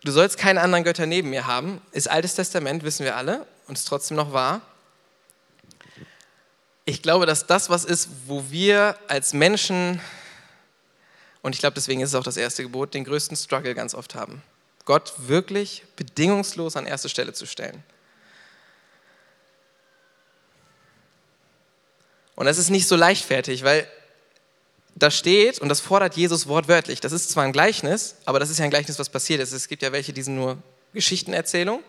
du 0.03 0.11
sollst 0.11 0.38
keine 0.38 0.61
anderen 0.61 0.83
Götter 0.83 1.05
neben 1.05 1.29
mir 1.29 1.47
haben, 1.47 1.81
ist 1.91 2.09
Altes 2.09 2.35
Testament, 2.35 2.83
wissen 2.83 3.05
wir 3.05 3.15
alle, 3.15 3.47
und 3.67 3.77
ist 3.77 3.85
trotzdem 3.85 4.17
noch 4.17 4.33
wahr 4.33 4.61
ich 6.89 7.03
glaube, 7.03 7.25
dass 7.25 7.46
das 7.46 7.69
was 7.69 7.86
ist, 7.86 8.10
wo 8.25 8.50
wir 8.50 8.98
als 9.08 9.34
Menschen, 9.34 10.01
und 11.41 11.53
ich 11.53 11.60
glaube, 11.60 11.75
deswegen 11.75 12.01
ist 12.01 12.10
es 12.10 12.15
auch 12.15 12.24
das 12.24 12.38
erste 12.38 12.63
Gebot, 12.63 12.93
den 12.93 13.03
größten 13.03 13.38
Struggle 13.38 13.75
ganz 13.75 13.93
oft 13.93 14.15
haben. 14.15 14.41
Gott 14.86 15.13
wirklich 15.17 15.84
bedingungslos 15.96 16.75
an 16.75 16.88
erste 16.88 17.08
Stelle 17.08 17.34
zu 17.34 17.46
stellen. 17.46 17.84
Und 22.36 22.46
das 22.46 22.58
ist 22.58 22.69
nicht 22.69 22.88
so 22.88 22.96
leichtfertig, 22.96 23.63
weil 23.63 23.88
da 24.96 25.12
steht, 25.12 25.60
und 25.60 25.69
das 25.69 25.81
fordert 25.81 26.15
Jesus 26.15 26.48
wortwörtlich, 26.48 27.00
das 27.01 27.12
ist 27.12 27.29
zwar 27.29 27.43
ein 27.43 27.51
Gleichnis, 27.51 28.15
aber 28.25 28.39
das 28.39 28.50
ist 28.50 28.58
ja 28.58 28.65
ein 28.65 28.72
Gleichnis, 28.72 28.98
was 28.98 29.10
passiert 29.10 29.41
ist. 29.41 29.51
Es 29.51 29.67
gibt 29.67 29.84
ja 29.84 29.91
welche, 29.91 30.12
die 30.12 30.24
sind 30.24 30.36
nur 30.36 30.58
Geschichtenerzählung 30.93 31.84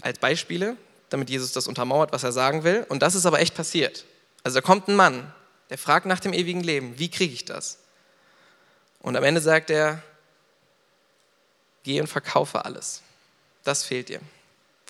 als 0.00 0.18
Beispiele 0.18 0.76
damit 1.12 1.30
Jesus 1.30 1.52
das 1.52 1.66
untermauert, 1.66 2.12
was 2.12 2.22
er 2.22 2.32
sagen 2.32 2.64
will. 2.64 2.86
Und 2.88 3.02
das 3.02 3.14
ist 3.14 3.26
aber 3.26 3.40
echt 3.40 3.54
passiert. 3.54 4.04
Also 4.42 4.60
da 4.60 4.66
kommt 4.66 4.88
ein 4.88 4.96
Mann, 4.96 5.32
der 5.70 5.78
fragt 5.78 6.06
nach 6.06 6.20
dem 6.20 6.32
ewigen 6.32 6.62
Leben, 6.62 6.98
wie 6.98 7.10
kriege 7.10 7.32
ich 7.32 7.44
das? 7.44 7.78
Und 9.00 9.16
am 9.16 9.24
Ende 9.24 9.40
sagt 9.40 9.70
er, 9.70 10.02
geh 11.82 12.00
und 12.00 12.06
verkaufe 12.06 12.64
alles. 12.64 13.02
Das 13.64 13.84
fehlt 13.84 14.08
dir. 14.08 14.20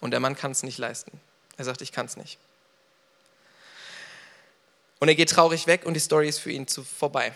Und 0.01 0.11
der 0.11 0.21
Mann 0.21 0.37
kann 0.37 0.53
es 0.53 0.63
nicht 0.63 0.79
leisten. 0.79 1.21
Er 1.57 1.65
sagt, 1.65 1.83
ich 1.83 1.93
kann 1.93 2.07
es 2.07 2.17
nicht. 2.17 2.39
Und 4.99 5.09
er 5.09 5.15
geht 5.15 5.31
traurig 5.31 5.67
weg 5.67 5.85
und 5.85 5.95
die 5.95 6.01
Story 6.01 6.29
ist 6.29 6.39
für 6.39 6.51
ihn 6.51 6.69
zu 6.69 6.85
vorbei. 6.85 7.33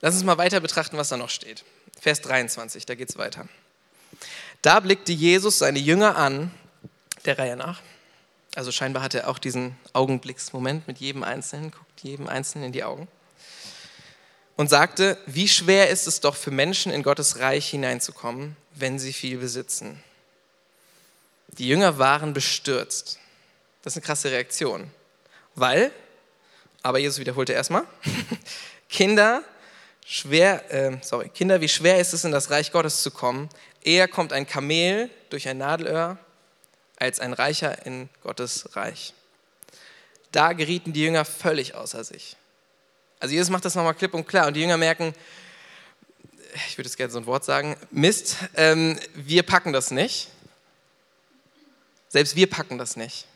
Lass 0.00 0.14
uns 0.14 0.24
mal 0.24 0.38
weiter 0.38 0.60
betrachten, 0.60 0.96
was 0.96 1.08
da 1.08 1.16
noch 1.16 1.30
steht. 1.30 1.64
Vers 2.00 2.20
23, 2.20 2.86
da 2.86 2.94
geht 2.94 3.10
es 3.10 3.18
weiter. 3.18 3.48
Da 4.62 4.80
blickte 4.80 5.12
Jesus 5.12 5.58
seine 5.58 5.78
Jünger 5.78 6.16
an, 6.16 6.50
der 7.24 7.38
Reihe 7.38 7.56
nach. 7.56 7.80
Also 8.54 8.72
scheinbar 8.72 9.02
hat 9.02 9.14
er 9.14 9.28
auch 9.28 9.38
diesen 9.38 9.76
Augenblicksmoment 9.92 10.88
mit 10.88 10.98
jedem 10.98 11.22
Einzelnen, 11.22 11.70
guckt 11.70 12.00
jedem 12.02 12.28
Einzelnen 12.28 12.66
in 12.66 12.72
die 12.72 12.84
Augen. 12.84 13.08
und 14.56 14.68
sagte, 14.68 15.16
wie 15.26 15.46
schwer 15.46 15.88
ist 15.88 16.08
es 16.08 16.20
doch 16.20 16.34
für 16.34 16.50
Menschen 16.50 16.90
in 16.90 17.04
Gottes 17.04 17.38
Reich 17.38 17.70
hineinzukommen, 17.70 18.56
wenn 18.74 18.98
sie 18.98 19.12
viel 19.12 19.38
besitzen. 19.38 20.02
Die 21.46 21.68
Jünger 21.68 21.98
waren 21.98 22.32
bestürzt. 22.32 23.20
Das 23.82 23.92
ist 23.92 23.98
eine 23.98 24.06
krasse 24.06 24.32
Reaktion, 24.32 24.90
weil, 25.54 25.92
aber 26.82 26.98
Jesus 26.98 27.20
wiederholte 27.20 27.52
erstmal, 27.52 27.84
Kinder, 28.88 29.44
schwer, 30.04 30.72
äh, 30.72 30.96
sorry, 31.02 31.28
Kinder, 31.28 31.60
wie 31.60 31.68
schwer 31.68 32.00
ist 32.00 32.12
es 32.12 32.24
in 32.24 32.32
das 32.32 32.50
Reich 32.50 32.72
Gottes 32.72 33.02
zu 33.02 33.12
kommen? 33.12 33.48
Eher 33.82 34.08
kommt 34.08 34.32
ein 34.32 34.46
Kamel 34.46 35.10
durch 35.30 35.48
ein 35.48 35.58
Nadelöhr 35.58 36.18
als 36.96 37.20
ein 37.20 37.32
Reicher 37.32 37.86
in 37.86 38.08
Gottes 38.22 38.76
Reich. 38.76 39.14
Da 40.32 40.52
gerieten 40.52 40.92
die 40.92 41.02
Jünger 41.02 41.24
völlig 41.24 41.74
außer 41.74 42.04
sich. 42.04 42.36
Also 43.20 43.34
Jesus 43.34 43.50
macht 43.50 43.64
das 43.64 43.74
nochmal 43.74 43.94
klipp 43.94 44.14
und 44.14 44.26
klar 44.26 44.46
und 44.46 44.54
die 44.54 44.60
Jünger 44.60 44.76
merken, 44.76 45.14
ich 46.68 46.78
würde 46.78 46.88
jetzt 46.88 46.96
gerne 46.96 47.12
so 47.12 47.18
ein 47.18 47.26
Wort 47.26 47.44
sagen, 47.44 47.76
Mist, 47.90 48.36
ähm, 48.54 48.98
wir 49.14 49.42
packen 49.42 49.72
das 49.72 49.90
nicht. 49.90 50.28
Selbst 52.08 52.36
wir 52.36 52.48
packen 52.48 52.78
das 52.78 52.96
nicht, 52.96 53.26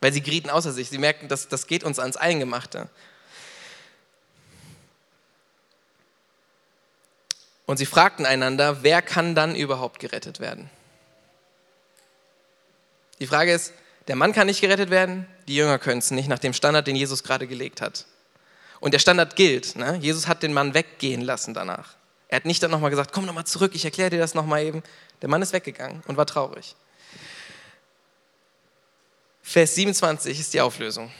weil 0.00 0.12
sie 0.12 0.22
gerieten 0.22 0.50
außer 0.50 0.72
sich. 0.72 0.88
Sie 0.88 0.98
merken, 0.98 1.28
dass 1.28 1.48
das 1.48 1.66
geht 1.66 1.84
uns 1.84 1.98
ans 1.98 2.16
Eingemachte. 2.16 2.88
Und 7.66 7.78
sie 7.78 7.86
fragten 7.86 8.26
einander, 8.26 8.82
wer 8.82 9.00
kann 9.00 9.34
dann 9.34 9.54
überhaupt 9.56 9.98
gerettet 9.98 10.40
werden? 10.40 10.70
Die 13.20 13.26
Frage 13.26 13.52
ist, 13.52 13.72
der 14.08 14.16
Mann 14.16 14.32
kann 14.32 14.48
nicht 14.48 14.60
gerettet 14.60 14.90
werden, 14.90 15.26
die 15.48 15.56
Jünger 15.56 15.78
können 15.78 15.98
es 15.98 16.10
nicht 16.10 16.28
nach 16.28 16.38
dem 16.38 16.52
Standard, 16.52 16.86
den 16.86 16.96
Jesus 16.96 17.22
gerade 17.22 17.46
gelegt 17.46 17.80
hat. 17.80 18.06
Und 18.80 18.92
der 18.92 18.98
Standard 18.98 19.34
gilt. 19.36 19.76
Ne? 19.76 19.98
Jesus 20.02 20.28
hat 20.28 20.42
den 20.42 20.52
Mann 20.52 20.74
weggehen 20.74 21.22
lassen 21.22 21.54
danach. 21.54 21.94
Er 22.28 22.36
hat 22.36 22.44
nicht 22.44 22.62
dann 22.62 22.70
nochmal 22.70 22.90
gesagt, 22.90 23.12
komm 23.12 23.24
nochmal 23.26 23.46
zurück, 23.46 23.72
ich 23.74 23.84
erkläre 23.84 24.10
dir 24.10 24.18
das 24.18 24.34
nochmal 24.34 24.62
eben. 24.62 24.82
Der 25.22 25.28
Mann 25.28 25.40
ist 25.40 25.52
weggegangen 25.52 26.02
und 26.06 26.16
war 26.16 26.26
traurig. 26.26 26.74
Vers 29.42 29.74
27 29.76 30.40
ist 30.40 30.52
die 30.52 30.60
Auflösung. 30.60 31.10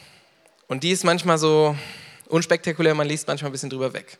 Und 0.67 0.83
die 0.83 0.91
ist 0.91 1.05
manchmal 1.05 1.39
so 1.39 1.77
unspektakulär, 2.27 2.95
man 2.95 3.07
liest 3.07 3.29
manchmal 3.29 3.51
ein 3.51 3.53
bisschen 3.53 3.71
drüber 3.71 3.93
weg. 3.93 4.19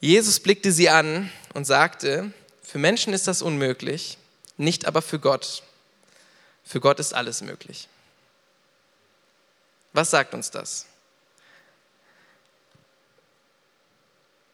Jesus 0.00 0.38
blickte 0.38 0.70
sie 0.70 0.88
an 0.88 1.30
und 1.54 1.64
sagte, 1.64 2.32
für 2.62 2.78
Menschen 2.78 3.12
ist 3.12 3.26
das 3.26 3.42
unmöglich, 3.42 4.18
nicht 4.56 4.86
aber 4.86 5.02
für 5.02 5.18
Gott. 5.18 5.62
Für 6.64 6.80
Gott 6.80 7.00
ist 7.00 7.14
alles 7.14 7.40
möglich. 7.40 7.88
Was 9.92 10.10
sagt 10.10 10.34
uns 10.34 10.50
das? 10.50 10.86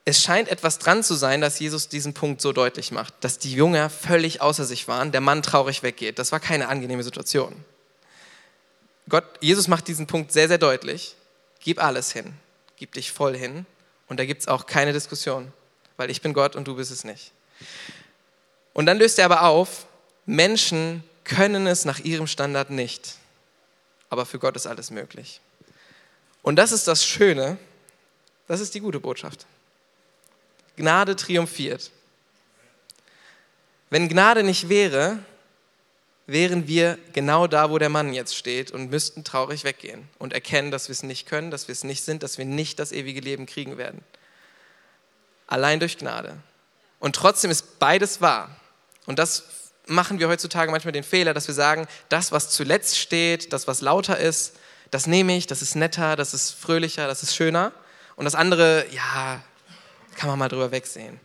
Es 0.06 0.22
scheint 0.22 0.48
etwas 0.48 0.78
dran 0.78 1.02
zu 1.02 1.14
sein, 1.14 1.40
dass 1.40 1.58
Jesus 1.58 1.88
diesen 1.88 2.14
Punkt 2.14 2.40
so 2.40 2.52
deutlich 2.52 2.92
macht, 2.92 3.14
dass 3.20 3.38
die 3.38 3.52
Jünger 3.52 3.88
völlig 3.90 4.40
außer 4.40 4.64
sich 4.64 4.86
waren, 4.86 5.12
der 5.12 5.22
Mann 5.22 5.42
traurig 5.42 5.82
weggeht. 5.82 6.18
Das 6.18 6.30
war 6.30 6.40
keine 6.40 6.68
angenehme 6.68 7.02
Situation. 7.02 7.54
Gott, 9.08 9.24
Jesus 9.40 9.66
macht 9.66 9.88
diesen 9.88 10.06
Punkt 10.06 10.32
sehr, 10.32 10.48
sehr 10.48 10.58
deutlich. 10.58 11.16
Gib 11.60 11.82
alles 11.82 12.12
hin, 12.12 12.34
gib 12.76 12.92
dich 12.92 13.12
voll 13.12 13.36
hin 13.36 13.66
und 14.08 14.18
da 14.18 14.24
gibt 14.24 14.42
es 14.42 14.48
auch 14.48 14.66
keine 14.66 14.92
Diskussion, 14.92 15.52
weil 15.96 16.10
ich 16.10 16.20
bin 16.20 16.32
Gott 16.32 16.56
und 16.56 16.66
du 16.66 16.76
bist 16.76 16.90
es 16.90 17.04
nicht. 17.04 17.32
Und 18.72 18.86
dann 18.86 18.98
löst 18.98 19.18
er 19.18 19.26
aber 19.26 19.42
auf, 19.42 19.86
Menschen 20.26 21.04
können 21.24 21.66
es 21.66 21.84
nach 21.84 22.00
ihrem 22.00 22.26
Standard 22.26 22.70
nicht, 22.70 23.16
aber 24.10 24.26
für 24.26 24.38
Gott 24.38 24.56
ist 24.56 24.66
alles 24.66 24.90
möglich. 24.90 25.40
Und 26.42 26.56
das 26.56 26.72
ist 26.72 26.86
das 26.86 27.04
Schöne, 27.04 27.56
das 28.46 28.60
ist 28.60 28.74
die 28.74 28.80
gute 28.80 29.00
Botschaft. 29.00 29.46
Gnade 30.76 31.16
triumphiert. 31.16 31.90
Wenn 33.90 34.08
Gnade 34.08 34.42
nicht 34.42 34.68
wäre, 34.68 35.18
wären 36.26 36.66
wir 36.66 36.98
genau 37.12 37.46
da, 37.46 37.70
wo 37.70 37.78
der 37.78 37.90
Mann 37.90 38.12
jetzt 38.12 38.36
steht 38.36 38.70
und 38.70 38.90
müssten 38.90 39.24
traurig 39.24 39.64
weggehen 39.64 40.08
und 40.18 40.32
erkennen, 40.32 40.70
dass 40.70 40.88
wir 40.88 40.94
es 40.94 41.02
nicht 41.02 41.26
können, 41.26 41.50
dass 41.50 41.68
wir 41.68 41.72
es 41.72 41.84
nicht 41.84 42.04
sind, 42.04 42.22
dass 42.22 42.38
wir 42.38 42.44
nicht 42.44 42.78
das 42.78 42.92
ewige 42.92 43.20
Leben 43.20 43.46
kriegen 43.46 43.76
werden. 43.76 44.02
Allein 45.46 45.80
durch 45.80 45.98
Gnade. 45.98 46.36
Und 46.98 47.16
trotzdem 47.16 47.50
ist 47.50 47.78
beides 47.78 48.22
wahr. 48.22 48.56
Und 49.06 49.18
das 49.18 49.44
machen 49.86 50.18
wir 50.18 50.28
heutzutage 50.28 50.70
manchmal 50.70 50.92
den 50.92 51.04
Fehler, 51.04 51.34
dass 51.34 51.46
wir 51.46 51.54
sagen, 51.54 51.86
das, 52.08 52.32
was 52.32 52.50
zuletzt 52.50 52.98
steht, 52.98 53.52
das, 53.52 53.68
was 53.68 53.82
lauter 53.82 54.18
ist, 54.18 54.54
das 54.90 55.06
nehme 55.06 55.36
ich, 55.36 55.46
das 55.46 55.60
ist 55.60 55.74
netter, 55.74 56.16
das 56.16 56.32
ist 56.32 56.52
fröhlicher, 56.52 57.06
das 57.06 57.22
ist 57.22 57.34
schöner. 57.34 57.72
Und 58.16 58.24
das 58.24 58.34
andere, 58.34 58.86
ja, 58.92 59.42
kann 60.16 60.30
man 60.30 60.38
mal 60.38 60.48
drüber 60.48 60.70
wegsehen. 60.70 61.20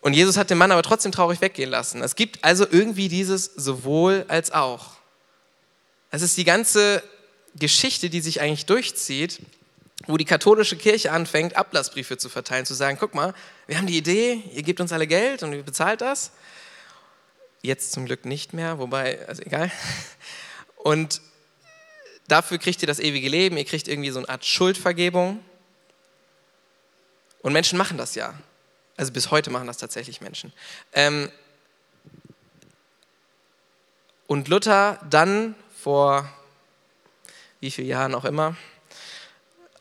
Und 0.00 0.14
Jesus 0.14 0.36
hat 0.36 0.50
den 0.50 0.58
Mann 0.58 0.72
aber 0.72 0.82
trotzdem 0.82 1.12
traurig 1.12 1.40
weggehen 1.40 1.70
lassen. 1.70 2.02
Es 2.02 2.16
gibt 2.16 2.42
also 2.42 2.66
irgendwie 2.68 3.08
dieses 3.08 3.44
sowohl 3.44 4.24
als 4.28 4.50
auch. 4.50 4.92
Es 6.10 6.22
ist 6.22 6.36
die 6.36 6.44
ganze 6.44 7.02
Geschichte, 7.54 8.10
die 8.10 8.20
sich 8.20 8.40
eigentlich 8.40 8.66
durchzieht, 8.66 9.40
wo 10.06 10.16
die 10.16 10.24
katholische 10.24 10.76
Kirche 10.76 11.12
anfängt, 11.12 11.56
Ablassbriefe 11.56 12.16
zu 12.16 12.28
verteilen, 12.28 12.64
zu 12.64 12.74
sagen, 12.74 12.96
guck 12.98 13.14
mal, 13.14 13.34
wir 13.66 13.76
haben 13.76 13.86
die 13.86 13.98
Idee, 13.98 14.42
ihr 14.54 14.62
gebt 14.62 14.80
uns 14.80 14.92
alle 14.92 15.06
Geld 15.06 15.42
und 15.42 15.52
ihr 15.52 15.62
bezahlt 15.62 16.00
das. 16.00 16.32
Jetzt 17.62 17.92
zum 17.92 18.06
Glück 18.06 18.24
nicht 18.24 18.54
mehr, 18.54 18.78
wobei, 18.78 19.26
also 19.28 19.42
egal. 19.42 19.70
Und 20.76 21.20
dafür 22.26 22.56
kriegt 22.56 22.80
ihr 22.82 22.86
das 22.86 23.00
ewige 23.00 23.28
Leben, 23.28 23.58
ihr 23.58 23.66
kriegt 23.66 23.86
irgendwie 23.86 24.10
so 24.10 24.18
eine 24.18 24.28
Art 24.30 24.46
Schuldvergebung. 24.46 25.44
Und 27.42 27.52
Menschen 27.52 27.76
machen 27.76 27.98
das 27.98 28.14
ja. 28.14 28.34
Also 29.00 29.12
bis 29.12 29.30
heute 29.30 29.48
machen 29.48 29.66
das 29.66 29.78
tatsächlich 29.78 30.20
Menschen. 30.20 30.52
Ähm, 30.92 31.32
und 34.26 34.48
Luther 34.48 35.00
dann 35.08 35.54
vor 35.74 36.30
wie 37.60 37.70
vielen 37.70 37.88
Jahren 37.88 38.14
auch 38.14 38.26
immer 38.26 38.58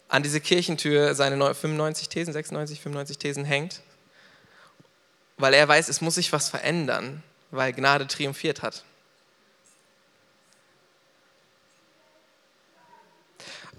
an 0.08 0.24
diese 0.24 0.40
Kirchentür 0.40 1.16
seine 1.16 1.54
95 1.54 2.08
Thesen, 2.08 2.32
96, 2.32 2.80
95 2.80 3.18
Thesen 3.18 3.44
hängt, 3.44 3.82
weil 5.36 5.54
er 5.54 5.68
weiß, 5.68 5.90
es 5.90 6.00
muss 6.00 6.16
sich 6.16 6.32
was 6.32 6.48
verändern, 6.48 7.22
weil 7.52 7.74
Gnade 7.74 8.08
triumphiert 8.08 8.62
hat. 8.62 8.86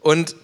Und 0.00 0.36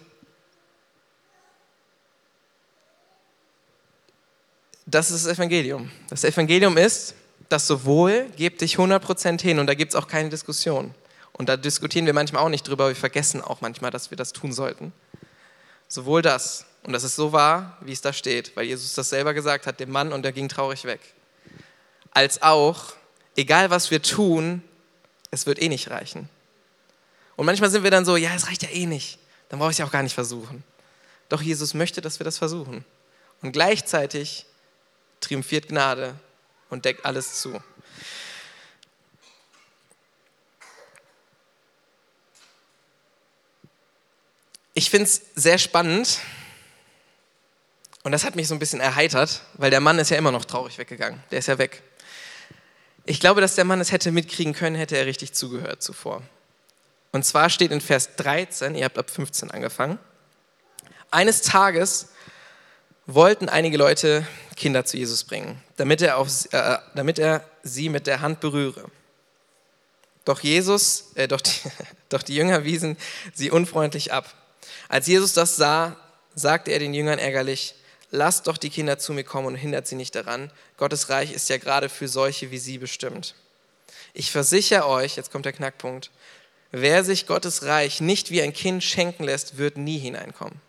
das 4.87 5.11
ist 5.11 5.27
das 5.27 5.37
Evangelium. 5.37 5.91
Das 6.09 6.25
Evangelium 6.25 6.77
ist, 6.77 7.15
dass 7.49 7.67
sowohl 7.67 8.27
gebt 8.37 8.61
dich 8.61 8.77
100% 8.77 9.41
hin 9.43 9.59
und 9.59 9.67
da 9.67 9.75
gibt 9.75 9.93
es 9.93 9.97
auch 9.97 10.09
keine 10.09 10.31
Diskussion. 10.31 10.95
Und 11.33 11.49
da 11.49 11.57
diskutieren 11.57 12.07
wir 12.07 12.15
manchmal 12.15 12.43
auch 12.43 12.49
nicht 12.49 12.67
drüber, 12.67 12.89
wir 12.89 12.97
vergessen 12.97 13.43
auch 13.43 13.61
manchmal, 13.61 13.91
dass 13.91 14.11
wir 14.11 14.17
das 14.17 14.33
tun 14.33 14.53
sollten. 14.53 14.93
Sowohl 15.89 16.23
das, 16.23 16.65
und 16.85 16.93
das 16.93 17.05
ist 17.05 17.17
so 17.17 17.33
wahr, 17.33 17.77
wie 17.81 17.93
es 17.93 18.01
da 18.01 18.13
steht, 18.13 18.57
weil 18.57 18.65
Jesus 18.65 18.95
das 18.95 19.11
selber 19.11 19.35
gesagt 19.35 19.67
hat, 19.67 19.79
dem 19.81 19.91
Mann, 19.91 20.13
und 20.13 20.25
er 20.25 20.33
ging 20.33 20.49
traurig 20.49 20.85
weg. 20.85 21.01
Als 22.13 22.43
auch, 22.43 22.95
egal 23.37 23.71
was 23.71 23.91
wir 23.91 24.01
tun, 24.01 24.63
es 25.31 25.47
wird 25.47 25.61
eh 25.61 25.69
nicht 25.69 25.91
reichen. 25.91 26.29
Und 27.37 27.45
manchmal 27.45 27.71
sind 27.71 27.83
wir 27.83 27.91
dann 27.91 28.05
so, 28.05 28.17
ja, 28.17 28.35
es 28.35 28.49
reicht 28.49 28.63
ja 28.63 28.71
eh 28.71 28.87
nicht, 28.87 29.19
dann 29.49 29.59
brauche 29.59 29.71
ich 29.71 29.75
es 29.75 29.79
ja 29.79 29.87
auch 29.87 29.93
gar 29.93 30.03
nicht 30.03 30.15
versuchen. 30.15 30.65
Doch 31.29 31.43
Jesus 31.43 31.75
möchte, 31.75 32.01
dass 32.01 32.19
wir 32.19 32.25
das 32.25 32.39
versuchen. 32.39 32.85
Und 33.43 33.53
gleichzeitig 33.53 34.47
triumphiert 35.21 35.69
Gnade 35.69 36.19
und 36.71 36.85
deckt 36.85 37.05
alles 37.05 37.41
zu. 37.41 37.63
Ich 44.75 44.91
finde 44.91 45.07
es 45.07 45.23
sehr 45.35 45.57
spannend 45.59 46.21
und 48.03 48.13
das 48.13 48.25
hat 48.25 48.37
mich 48.37 48.47
so 48.47 48.55
ein 48.55 48.59
bisschen 48.59 48.81
erheitert, 48.81 49.41
weil 49.55 49.71
der 49.71 49.81
Mann 49.81 49.99
ist 49.99 50.11
ja 50.11 50.19
immer 50.19 50.33
noch 50.33 50.45
traurig 50.45 50.79
weggegangen. 50.79 51.23
Der 51.31 51.39
ist 51.39 51.49
ja 51.49 51.59
weg. 51.59 51.83
Ich 53.07 53.19
glaube, 53.21 53.41
dass 53.41 53.55
der 53.55 53.65
Mann 53.65 53.81
es 53.81 53.91
hätte 53.91 54.13
mitkriegen 54.13 54.53
können, 54.53 54.77
hätte 54.77 54.97
er 54.97 55.07
richtig 55.07 55.33
zugehört 55.33 55.83
zuvor. 55.83 56.23
Und 57.13 57.25
zwar 57.25 57.49
steht 57.49 57.71
in 57.73 57.81
Vers 57.81 58.17
13, 58.17 58.75
ihr 58.75 58.85
habt 58.85 58.99
ab 58.99 59.09
15 59.09 59.51
angefangen, 59.51 59.99
eines 61.11 61.41
Tages 61.41 62.09
wollten 63.07 63.49
einige 63.49 63.77
Leute 63.77 64.27
Kinder 64.57 64.85
zu 64.85 64.97
Jesus 64.97 65.25
bringen, 65.25 65.63
damit 65.77 66.03
er, 66.03 66.19
auf, 66.19 66.53
äh, 66.53 66.79
damit 66.95 67.19
er 67.19 67.45
sie 67.63 67.89
mit 67.89 68.07
der 68.07 68.21
Hand 68.21 68.41
berühre. 68.41 68.85
Doch 70.25 70.41
Jesus, 70.41 71.13
äh, 71.15 71.29
doch, 71.29 71.41
die, 71.41 71.53
doch 72.09 72.23
die 72.23 72.35
Jünger 72.35 72.65
wiesen 72.65 72.97
sie 73.33 73.51
unfreundlich 73.51 74.13
ab. 74.13 74.35
Als 74.89 75.07
Jesus 75.07 75.33
das 75.33 75.57
sah, 75.57 75.97
sagte 76.35 76.73
er 76.73 76.79
den 76.79 76.95
Jüngern 76.95 77.19
ärgerlich, 77.19 77.75
lasst 78.11 78.47
doch 78.47 78.57
die 78.57 78.71
Kinder 78.71 78.99
zu 78.99 79.13
mir 79.13 79.25
kommen 79.25 79.47
und 79.47 79.55
hindert 79.55 79.87
sie 79.87 79.95
nicht 79.95 80.15
daran. 80.15 80.51
Gottes 80.77 81.09
Reich 81.09 81.33
ist 81.33 81.49
ja 81.49 81.59
gerade 81.59 81.89
für 81.89 82.09
solche 82.09 82.51
wie 82.51 82.59
sie 82.59 82.79
bestimmt. 82.79 83.35
Ich 84.15 84.31
versichere 84.31 84.87
euch, 84.87 85.17
jetzt 85.17 85.31
kommt 85.31 85.45
der 85.45 85.53
Knackpunkt, 85.53 86.11
wer 86.73 87.05
sich 87.05 87.27
Gottes 87.27 87.63
Reich 87.65 88.01
nicht 88.01 88.31
wie 88.31 88.43
ein 88.43 88.53
Kind 88.53 88.83
schenken 88.83 89.25
lässt, 89.25 89.59
wird 89.59 89.77
nie 89.77 89.99
hineinkommen. 89.99 90.61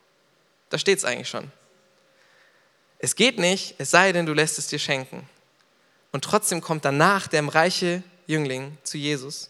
Da 0.70 0.78
steht 0.78 1.00
es 1.00 1.06
eigentlich 1.06 1.30
schon. 1.30 1.52
Es 3.00 3.16
geht 3.16 3.38
nicht, 3.38 3.76
es 3.78 3.92
sei 3.92 4.12
denn, 4.12 4.26
du 4.26 4.34
lässt 4.34 4.58
es 4.58 4.68
dir 4.68 4.80
schenken. 4.80 5.28
Und 6.12 6.24
trotzdem 6.24 6.62
kommt 6.62 6.86
danach 6.86 7.28
der 7.28 7.44
reiche 7.48 8.04
Jüngling 8.26 8.78
zu 8.84 8.98
Jesus 8.98 9.50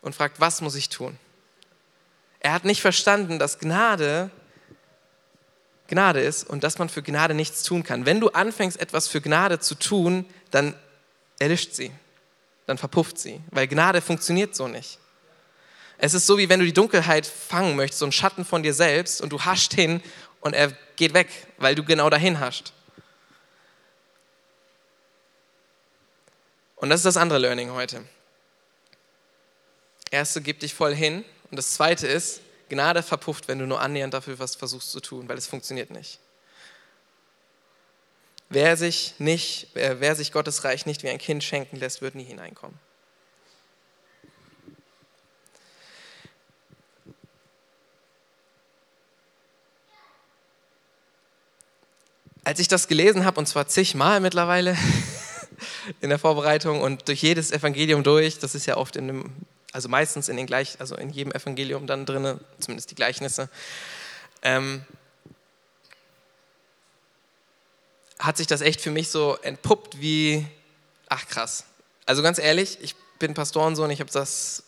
und 0.00 0.14
fragt, 0.14 0.40
was 0.40 0.60
muss 0.60 0.74
ich 0.74 0.88
tun? 0.88 1.18
Er 2.40 2.52
hat 2.52 2.64
nicht 2.64 2.80
verstanden, 2.80 3.38
dass 3.38 3.58
Gnade 3.58 4.30
Gnade 5.92 6.20
ist 6.20 6.48
und 6.48 6.64
dass 6.64 6.78
man 6.78 6.88
für 6.88 7.02
Gnade 7.02 7.34
nichts 7.34 7.64
tun 7.64 7.82
kann. 7.82 8.06
Wenn 8.06 8.18
du 8.18 8.30
anfängst, 8.30 8.80
etwas 8.80 9.08
für 9.08 9.20
Gnade 9.20 9.60
zu 9.60 9.74
tun, 9.74 10.24
dann 10.50 10.74
erlischt 11.38 11.74
sie, 11.74 11.92
dann 12.66 12.78
verpufft 12.78 13.18
sie, 13.18 13.40
weil 13.50 13.68
Gnade 13.68 14.00
funktioniert 14.00 14.56
so 14.56 14.68
nicht. 14.68 14.98
Es 15.98 16.14
ist 16.14 16.26
so, 16.26 16.38
wie 16.38 16.48
wenn 16.48 16.60
du 16.60 16.66
die 16.66 16.72
Dunkelheit 16.72 17.26
fangen 17.26 17.76
möchtest, 17.76 17.98
so 17.98 18.06
einen 18.06 18.12
Schatten 18.12 18.46
von 18.46 18.62
dir 18.62 18.72
selbst 18.72 19.20
und 19.20 19.30
du 19.30 19.42
hascht 19.42 19.74
hin 19.74 20.02
und 20.40 20.54
er 20.54 20.72
geht 21.02 21.14
weg, 21.14 21.28
weil 21.56 21.74
du 21.74 21.82
genau 21.82 22.08
dahin 22.10 22.38
hascht. 22.38 22.72
Und 26.76 26.90
das 26.90 27.00
ist 27.00 27.06
das 27.06 27.16
andere 27.16 27.40
Learning 27.40 27.72
heute. 27.72 28.04
Erste, 30.12 30.40
gib 30.40 30.60
dich 30.60 30.74
voll 30.74 30.94
hin. 30.94 31.24
Und 31.50 31.56
das 31.56 31.72
zweite 31.74 32.06
ist, 32.06 32.40
Gnade 32.68 33.02
verpufft, 33.02 33.48
wenn 33.48 33.58
du 33.58 33.66
nur 33.66 33.80
annähernd 33.80 34.14
dafür 34.14 34.38
was 34.38 34.54
versuchst 34.54 34.92
zu 34.92 35.00
tun, 35.00 35.28
weil 35.28 35.36
es 35.36 35.48
funktioniert 35.48 35.90
nicht. 35.90 36.20
Wer 38.48 38.76
sich, 38.76 39.14
nicht, 39.18 39.70
wer 39.74 40.14
sich 40.14 40.30
Gottes 40.30 40.62
Reich 40.62 40.86
nicht 40.86 41.02
wie 41.02 41.08
ein 41.08 41.18
Kind 41.18 41.42
schenken 41.42 41.78
lässt, 41.78 42.00
wird 42.00 42.14
nie 42.14 42.22
hineinkommen. 42.22 42.78
Als 52.44 52.58
ich 52.58 52.68
das 52.68 52.88
gelesen 52.88 53.24
habe, 53.24 53.38
und 53.38 53.46
zwar 53.46 53.68
zigmal 53.68 54.20
mittlerweile 54.20 54.76
in 56.00 56.08
der 56.08 56.18
Vorbereitung 56.18 56.80
und 56.80 57.06
durch 57.08 57.22
jedes 57.22 57.52
Evangelium 57.52 58.02
durch, 58.02 58.38
das 58.38 58.54
ist 58.54 58.66
ja 58.66 58.76
oft 58.76 58.96
in 58.96 59.08
einem, 59.08 59.32
also 59.72 59.88
meistens 59.88 60.28
in 60.28 60.36
den 60.36 60.46
gleich, 60.46 60.80
also 60.80 60.96
in 60.96 61.10
jedem 61.10 61.32
Evangelium 61.32 61.86
dann 61.86 62.04
drin, 62.04 62.40
zumindest 62.58 62.90
die 62.90 62.96
Gleichnisse, 62.96 63.48
ähm, 64.42 64.84
hat 68.18 68.36
sich 68.36 68.46
das 68.46 68.60
echt 68.60 68.80
für 68.80 68.90
mich 68.90 69.08
so 69.08 69.36
entpuppt 69.42 70.00
wie, 70.00 70.46
ach 71.08 71.26
krass. 71.28 71.64
Also 72.06 72.22
ganz 72.22 72.38
ehrlich, 72.38 72.78
ich 72.80 72.96
bin 73.18 73.34
Pastorensohn, 73.34 73.90
ich 73.90 74.00
habe 74.00 74.10
das 74.10 74.64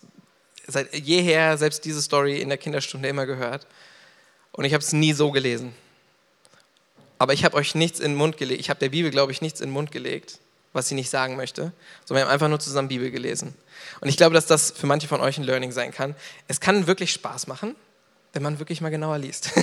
seit 0.67 0.95
jeher, 0.95 1.59
selbst 1.59 1.85
diese 1.85 2.01
Story 2.01 2.41
in 2.41 2.49
der 2.49 2.59
Kinderstunde 2.59 3.09
immer 3.09 3.27
gehört. 3.27 3.67
Und 4.53 4.65
ich 4.65 4.73
habe 4.73 4.83
es 4.83 4.93
nie 4.93 5.13
so 5.13 5.33
gelesen. 5.33 5.75
Aber 7.25 7.33
ich 7.33 7.43
habe 7.43 7.57
euch 7.57 7.75
nichts 7.75 8.01
in 8.01 8.11
den 8.11 8.17
Mund 8.17 8.37
gelegt. 8.37 8.61
Ich 8.61 8.69
habe 8.69 8.79
der 8.79 8.91
Bibel, 8.91 9.11
glaube 9.11 9.33
ich, 9.33 9.41
nichts 9.41 9.63
in 9.63 9.69
den 9.69 9.73
Mund 9.73 9.91
gelegt, 9.91 10.41
was 10.75 10.89
sie 10.89 10.95
nicht 10.95 11.09
sagen 11.09 11.37
möchte, 11.37 11.73
sondern 12.05 12.21
wir 12.21 12.27
haben 12.27 12.35
einfach 12.35 12.49
nur 12.49 12.61
zusammen 12.61 12.89
Bibel 12.89 13.11
gelesen. 13.11 13.55
Und 14.03 14.11
ich 14.11 14.19
glaube, 14.19 14.35
dass 14.35 14.45
das 14.45 14.73
für 14.73 14.87
manche 14.87 15.09
von 15.09 15.23
euch 15.23 15.39
ein 15.39 15.45
Learning 15.45 15.73
sein 15.73 15.91
kann. 15.91 16.15
Es 16.49 16.61
kann 16.61 16.87
wirklich 16.87 17.15
Spaß 17.15 17.47
machen, 17.47 17.77
wenn 18.35 18.43
man 18.43 18.59
wirklich 18.59 18.83
mal 18.83 18.91
genauer 18.91 19.17
liest. 19.17 19.53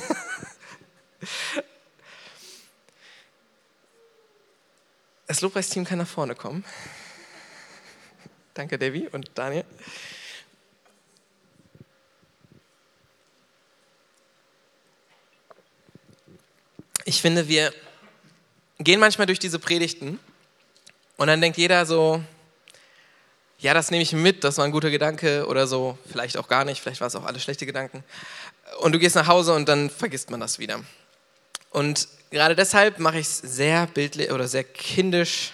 Das 5.28 5.40
Lobpreisteam 5.40 5.86
kann 5.86 6.00
nach 6.00 6.08
vorne 6.08 6.36
kommen. 6.36 6.66
Danke, 8.54 8.78
Debbie 8.78 9.08
und 9.08 9.32
Daniel. 9.36 9.64
Ich 17.06 17.22
finde, 17.22 17.48
wir 17.48 17.74
gehen 18.80 19.00
manchmal 19.00 19.28
durch 19.28 19.40
diese 19.40 19.60
Predigten 19.60 20.20
und 21.18 21.28
dann 21.28 21.42
denkt 21.42 21.58
jeder 21.58 21.86
so, 21.86 22.24
ja, 23.60 23.74
das 23.74 23.92
nehme 23.92 24.04
ich 24.04 24.14
mit, 24.14 24.44
das 24.44 24.58
war 24.58 24.66
ein 24.66 24.72
guter 24.72 24.90
Gedanke 24.90 25.46
oder 25.48 25.68
so, 25.68 25.98
vielleicht 26.10 26.38
auch 26.38 26.48
gar 26.48 26.66
nicht, 26.66 26.82
vielleicht 26.82 27.02
war 27.02 27.08
es 27.08 27.16
auch 27.16 27.26
alles 27.26 27.44
schlechte 27.44 27.66
Gedanken. 27.66 28.04
Und 28.80 28.92
du 28.92 29.00
gehst 29.00 29.16
nach 29.16 29.28
Hause 29.28 29.54
und 29.54 29.70
dann 29.70 29.90
vergisst 29.90 30.32
man 30.32 30.40
das 30.40 30.60
wieder. 30.60 30.80
Und 31.70 32.08
gerade 32.32 32.56
deshalb 32.56 33.00
mache 33.00 33.20
ich 33.20 33.28
es 33.28 33.38
sehr 33.38 33.88
bildlich 33.88 34.32
oder 34.32 34.48
sehr 34.48 34.64
kindisch 34.64 35.54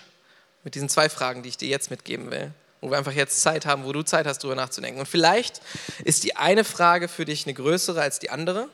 mit 0.63 0.75
diesen 0.75 0.89
zwei 0.89 1.09
Fragen, 1.09 1.43
die 1.43 1.49
ich 1.49 1.57
dir 1.57 1.67
jetzt 1.67 1.91
mitgeben 1.91 2.31
will, 2.31 2.51
wo 2.81 2.89
wir 2.89 2.97
einfach 2.97 3.11
jetzt 3.11 3.41
Zeit 3.41 3.65
haben, 3.65 3.85
wo 3.85 3.93
du 3.93 4.03
Zeit 4.03 4.25
hast, 4.25 4.39
darüber 4.39 4.55
nachzudenken. 4.55 4.99
Und 4.99 5.07
vielleicht 5.07 5.61
ist 6.03 6.23
die 6.23 6.35
eine 6.35 6.63
Frage 6.63 7.07
für 7.07 7.25
dich 7.25 7.45
eine 7.45 7.53
größere 7.53 8.01
als 8.01 8.19
die 8.19 8.29
andere, 8.29 8.69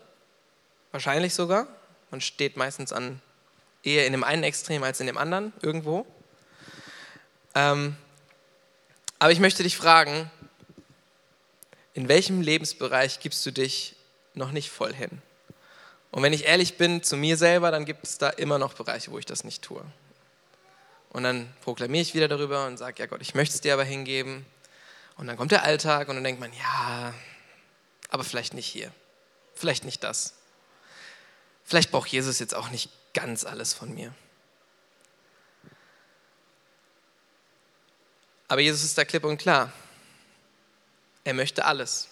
wahrscheinlich 0.91 1.33
sogar. 1.33 1.67
Man 2.13 2.21
steht 2.21 2.57
meistens 2.57 2.93
an 2.93 3.19
eher 3.81 4.05
in 4.05 4.11
dem 4.11 4.23
einen 4.23 4.43
Extrem 4.43 4.83
als 4.83 4.99
in 4.99 5.07
dem 5.07 5.17
anderen 5.17 5.51
irgendwo. 5.63 6.05
Ähm, 7.55 7.97
aber 9.17 9.31
ich 9.31 9.39
möchte 9.39 9.63
dich 9.63 9.75
fragen, 9.75 10.29
in 11.95 12.07
welchem 12.07 12.41
Lebensbereich 12.41 13.19
gibst 13.19 13.43
du 13.47 13.51
dich 13.51 13.95
noch 14.35 14.51
nicht 14.51 14.69
voll 14.69 14.93
hin? 14.93 15.23
Und 16.11 16.21
wenn 16.21 16.33
ich 16.33 16.45
ehrlich 16.45 16.77
bin 16.77 17.01
zu 17.01 17.17
mir 17.17 17.35
selber, 17.35 17.71
dann 17.71 17.83
gibt 17.83 18.05
es 18.05 18.19
da 18.19 18.29
immer 18.29 18.59
noch 18.59 18.75
Bereiche, 18.75 19.09
wo 19.09 19.17
ich 19.17 19.25
das 19.25 19.43
nicht 19.43 19.63
tue. 19.63 19.83
Und 21.09 21.23
dann 21.23 21.51
proklamiere 21.61 22.03
ich 22.03 22.13
wieder 22.13 22.27
darüber 22.27 22.67
und 22.67 22.77
sage, 22.77 23.01
ja 23.01 23.07
Gott, 23.07 23.23
ich 23.23 23.33
möchte 23.33 23.55
es 23.55 23.61
dir 23.61 23.73
aber 23.73 23.85
hingeben. 23.85 24.45
Und 25.17 25.25
dann 25.25 25.35
kommt 25.35 25.49
der 25.49 25.63
Alltag 25.63 26.09
und 26.09 26.13
dann 26.13 26.23
denkt 26.23 26.39
man, 26.39 26.53
ja, 26.53 27.11
aber 28.11 28.23
vielleicht 28.23 28.53
nicht 28.53 28.67
hier. 28.67 28.91
Vielleicht 29.55 29.83
nicht 29.83 30.03
das. 30.03 30.35
Vielleicht 31.63 31.91
braucht 31.91 32.09
Jesus 32.09 32.39
jetzt 32.39 32.55
auch 32.55 32.69
nicht 32.69 32.89
ganz 33.13 33.45
alles 33.45 33.73
von 33.73 33.93
mir. 33.93 34.13
Aber 38.47 38.61
Jesus 38.61 38.83
ist 38.83 38.97
da 38.97 39.05
klipp 39.05 39.23
und 39.23 39.37
klar. 39.37 39.71
Er 41.23 41.33
möchte 41.33 41.65
alles. 41.65 42.09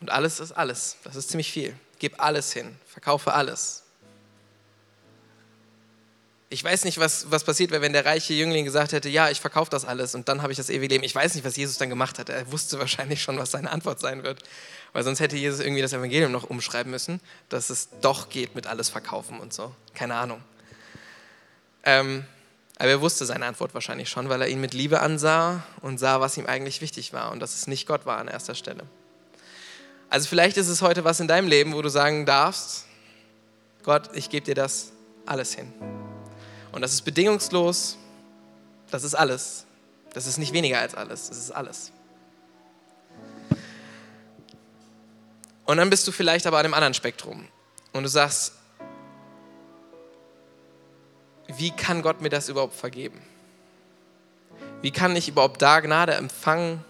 Und 0.00 0.10
alles 0.10 0.40
ist 0.40 0.52
alles. 0.52 0.96
Das 1.04 1.16
ist 1.16 1.30
ziemlich 1.30 1.52
viel. 1.52 1.78
Gib 1.98 2.20
alles 2.20 2.52
hin, 2.52 2.78
verkaufe 2.86 3.32
alles. 3.34 3.84
Ich 6.52 6.62
weiß 6.62 6.84
nicht, 6.84 6.98
was, 6.98 7.30
was 7.30 7.44
passiert 7.44 7.70
wäre, 7.70 7.80
wenn 7.80 7.94
der 7.94 8.04
reiche 8.04 8.34
Jüngling 8.34 8.66
gesagt 8.66 8.92
hätte, 8.92 9.08
ja, 9.08 9.30
ich 9.30 9.40
verkaufe 9.40 9.70
das 9.70 9.86
alles 9.86 10.14
und 10.14 10.28
dann 10.28 10.42
habe 10.42 10.52
ich 10.52 10.58
das 10.58 10.68
ewige 10.68 10.92
Leben. 10.94 11.02
Ich 11.02 11.14
weiß 11.14 11.34
nicht, 11.34 11.46
was 11.46 11.56
Jesus 11.56 11.78
dann 11.78 11.88
gemacht 11.88 12.18
hat. 12.18 12.28
Er 12.28 12.52
wusste 12.52 12.78
wahrscheinlich 12.78 13.22
schon, 13.22 13.38
was 13.38 13.52
seine 13.52 13.70
Antwort 13.70 14.00
sein 14.00 14.22
wird. 14.22 14.42
Weil 14.92 15.02
sonst 15.02 15.20
hätte 15.20 15.34
Jesus 15.36 15.60
irgendwie 15.60 15.80
das 15.80 15.94
Evangelium 15.94 16.30
noch 16.30 16.44
umschreiben 16.44 16.90
müssen, 16.90 17.20
dass 17.48 17.70
es 17.70 17.88
doch 18.02 18.28
geht 18.28 18.54
mit 18.54 18.66
alles 18.66 18.90
verkaufen 18.90 19.40
und 19.40 19.54
so. 19.54 19.74
Keine 19.94 20.14
Ahnung. 20.14 20.42
Ähm, 21.84 22.26
aber 22.78 22.90
er 22.90 23.00
wusste 23.00 23.24
seine 23.24 23.46
Antwort 23.46 23.72
wahrscheinlich 23.72 24.10
schon, 24.10 24.28
weil 24.28 24.42
er 24.42 24.48
ihn 24.48 24.60
mit 24.60 24.74
Liebe 24.74 25.00
ansah 25.00 25.64
und 25.80 25.96
sah, 25.96 26.20
was 26.20 26.36
ihm 26.36 26.44
eigentlich 26.44 26.82
wichtig 26.82 27.14
war 27.14 27.32
und 27.32 27.40
dass 27.40 27.54
es 27.54 27.66
nicht 27.66 27.86
Gott 27.86 28.04
war 28.04 28.18
an 28.18 28.28
erster 28.28 28.54
Stelle. 28.54 28.84
Also 30.10 30.28
vielleicht 30.28 30.58
ist 30.58 30.68
es 30.68 30.82
heute 30.82 31.02
was 31.02 31.18
in 31.18 31.28
deinem 31.28 31.48
Leben, 31.48 31.72
wo 31.72 31.80
du 31.80 31.88
sagen 31.88 32.26
darfst, 32.26 32.84
Gott, 33.84 34.10
ich 34.12 34.28
gebe 34.28 34.44
dir 34.44 34.54
das 34.54 34.92
alles 35.24 35.54
hin. 35.54 35.72
Und 36.72 36.80
das 36.82 36.92
ist 36.92 37.02
bedingungslos, 37.02 37.96
das 38.90 39.04
ist 39.04 39.14
alles. 39.14 39.66
Das 40.14 40.26
ist 40.26 40.38
nicht 40.38 40.52
weniger 40.52 40.78
als 40.78 40.94
alles, 40.94 41.28
das 41.28 41.38
ist 41.38 41.50
alles. 41.50 41.92
Und 45.64 45.76
dann 45.76 45.90
bist 45.90 46.06
du 46.06 46.12
vielleicht 46.12 46.46
aber 46.46 46.58
an 46.58 46.64
einem 46.64 46.74
anderen 46.74 46.94
Spektrum 46.94 47.46
und 47.92 48.02
du 48.02 48.08
sagst, 48.08 48.54
wie 51.48 51.70
kann 51.70 52.02
Gott 52.02 52.20
mir 52.20 52.28
das 52.28 52.48
überhaupt 52.48 52.74
vergeben? 52.74 53.20
Wie 54.80 54.90
kann 54.90 55.14
ich 55.14 55.28
überhaupt 55.28 55.62
da 55.62 55.80
Gnade 55.80 56.14
empfangen, 56.14 56.84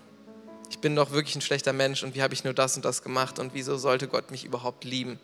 ich 0.71 0.79
bin 0.79 0.97
doch 0.97 1.11
wirklich 1.11 1.37
ein 1.37 1.43
schlechter 1.43 1.75
Mensch 1.75 2.03
und 2.03 2.15
wie 2.15 2.23
habe 2.23 2.33
ich 2.33 2.45
nur 2.45 2.55
das 2.55 2.77
und 2.77 2.85
das 2.85 3.03
gemacht 3.03 3.39
und 3.39 3.53
wieso 3.53 3.77
sollte 3.77 4.09
Gott 4.09 4.31
mich 4.31 4.45
überhaupt 4.45 4.85
lieben? 4.85 5.21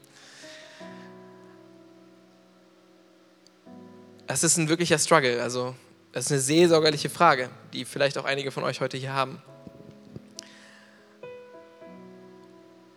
Das 4.29 4.45
ist 4.45 4.59
ein 4.59 4.69
wirklicher 4.69 4.99
Struggle, 4.99 5.43
also 5.43 5.75
das 6.13 6.27
ist 6.27 6.33
eine 6.33 6.41
seelsorgerliche 6.41 7.09
Frage, 7.09 7.49
die 7.73 7.87
vielleicht 7.87 8.19
auch 8.19 8.27
einige 8.27 8.51
von 8.51 8.63
euch 8.63 8.83
heute 8.83 8.99
hier 8.99 9.15
haben. 9.15 9.43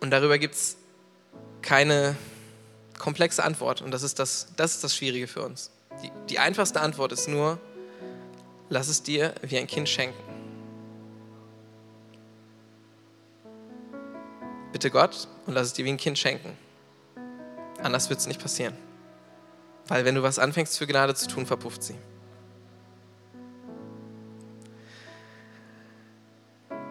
Und 0.00 0.10
darüber 0.10 0.36
gibt 0.36 0.54
es 0.54 0.76
keine 1.62 2.16
komplexe 2.98 3.42
Antwort 3.42 3.80
und 3.80 3.92
das 3.92 4.02
ist 4.02 4.18
das, 4.18 4.48
das, 4.56 4.74
ist 4.74 4.84
das 4.84 4.94
Schwierige 4.94 5.26
für 5.26 5.42
uns. 5.42 5.70
Die, 6.02 6.12
die 6.28 6.38
einfachste 6.38 6.82
Antwort 6.82 7.12
ist 7.12 7.28
nur, 7.28 7.58
lass 8.68 8.88
es 8.88 9.02
dir 9.02 9.34
wie 9.40 9.56
ein 9.56 9.66
Kind 9.66 9.88
schenken. 9.88 10.22
Bitte 14.70 14.90
Gott 14.90 15.28
und 15.46 15.54
lass 15.54 15.68
es 15.68 15.72
dir 15.72 15.86
wie 15.86 15.92
ein 15.92 15.96
Kind 15.96 16.18
schenken. 16.18 16.58
Anders 17.82 18.10
wird 18.10 18.20
es 18.20 18.26
nicht 18.26 18.40
passieren. 18.40 18.91
Weil 19.92 20.06
wenn 20.06 20.14
du 20.14 20.22
was 20.22 20.38
anfängst 20.38 20.78
für 20.78 20.86
Gnade 20.86 21.14
zu 21.14 21.28
tun, 21.28 21.44
verpufft 21.44 21.82
sie. 21.82 21.98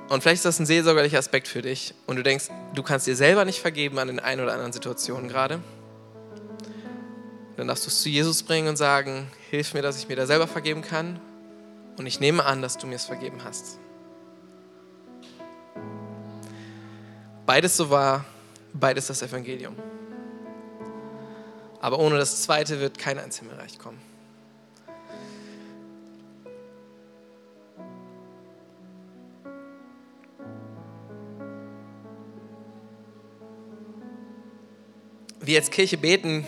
Und 0.07 0.21
vielleicht 0.21 0.35
ist 0.35 0.45
das 0.45 0.59
ein 0.59 0.67
seelsorgerlicher 0.67 1.17
Aspekt 1.17 1.47
für 1.47 1.63
dich 1.63 1.95
und 2.05 2.17
du 2.17 2.21
denkst, 2.21 2.49
du 2.75 2.83
kannst 2.83 3.07
dir 3.07 3.15
selber 3.15 3.43
nicht 3.43 3.59
vergeben 3.59 3.97
an 3.97 4.07
den 4.07 4.19
einen 4.19 4.39
oder 4.39 4.53
anderen 4.53 4.71
Situationen 4.71 5.29
gerade. 5.29 5.63
Dann 7.57 7.67
darfst 7.67 7.85
du 7.85 7.87
es 7.87 8.03
zu 8.03 8.09
Jesus 8.09 8.43
bringen 8.43 8.67
und 8.67 8.75
sagen, 8.75 9.31
hilf 9.49 9.73
mir, 9.73 9.81
dass 9.81 9.97
ich 9.97 10.07
mir 10.07 10.15
da 10.15 10.27
selber 10.27 10.45
vergeben 10.45 10.83
kann. 10.83 11.19
Und 11.97 12.05
ich 12.05 12.19
nehme 12.19 12.45
an, 12.45 12.61
dass 12.61 12.77
du 12.77 12.85
mir 12.85 12.97
es 12.97 13.05
vergeben 13.05 13.43
hast. 13.43 13.79
Beides 17.47 17.75
so 17.75 17.89
wahr, 17.89 18.25
beides 18.73 19.07
das 19.07 19.23
Evangelium. 19.23 19.75
Aber 21.81 21.97
ohne 21.97 22.19
das 22.19 22.43
Zweite 22.43 22.79
wird 22.79 22.99
ins 23.25 23.39
Himmelreich 23.39 23.79
kommen. 23.79 23.99
Wir 35.39 35.57
als 35.57 35.71
Kirche 35.71 35.97
beten 35.97 36.45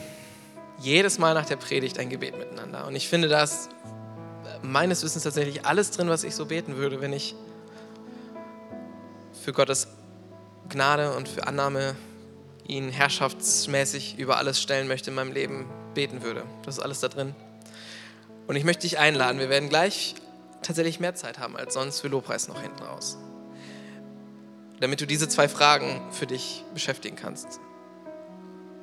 jedes 0.80 1.18
Mal 1.18 1.34
nach 1.34 1.48
der 1.48 1.56
Predigt 1.56 1.98
ein 1.98 2.10
Gebet 2.10 2.38
miteinander. 2.38 2.86
Und 2.86 2.96
ich 2.96 3.10
finde 3.10 3.28
das 3.28 3.70
meines 4.62 5.04
Wissens 5.04 5.24
tatsächlich 5.24 5.66
alles 5.66 5.90
drin, 5.90 6.10
was 6.10 6.24
ich 6.24 6.36
so 6.36 6.46
beten 6.46 6.78
würde, 6.78 7.02
wenn 7.02 7.12
ich 7.12 7.34
für 9.44 9.52
Gottes 9.52 9.88
Gnade 10.70 11.16
und 11.16 11.28
für 11.28 11.48
Annahme 11.48 11.96
ihn 12.68 12.90
herrschaftsmäßig 12.90 14.18
über 14.18 14.38
alles 14.38 14.62
stellen 14.62 14.88
möchte 14.88 15.10
in 15.10 15.16
meinem 15.16 15.32
Leben, 15.32 15.66
beten 15.94 16.24
würde. 16.24 16.44
Das 16.64 16.78
ist 16.78 16.84
alles 16.84 17.00
da 17.00 17.08
drin. 17.08 17.36
Und 18.48 18.56
ich 18.56 18.64
möchte 18.64 18.82
dich 18.82 19.00
einladen. 19.00 19.40
Wir 19.40 19.50
werden 19.50 19.70
gleich 19.70 20.16
tatsächlich 20.62 21.00
mehr 21.00 21.16
Zeit 21.16 21.40
haben 21.40 21.56
als 21.56 21.74
sonst 21.74 22.02
für 22.02 22.08
Lobpreis 22.08 22.48
noch 22.48 22.62
hinten 22.62 22.84
raus. 22.84 23.18
Damit 24.80 25.02
du 25.02 25.08
diese 25.08 25.30
zwei 25.30 25.48
Fragen 25.48 26.02
für 26.12 26.28
dich 26.28 26.64
beschäftigen 26.74 27.16
kannst. 27.16 27.60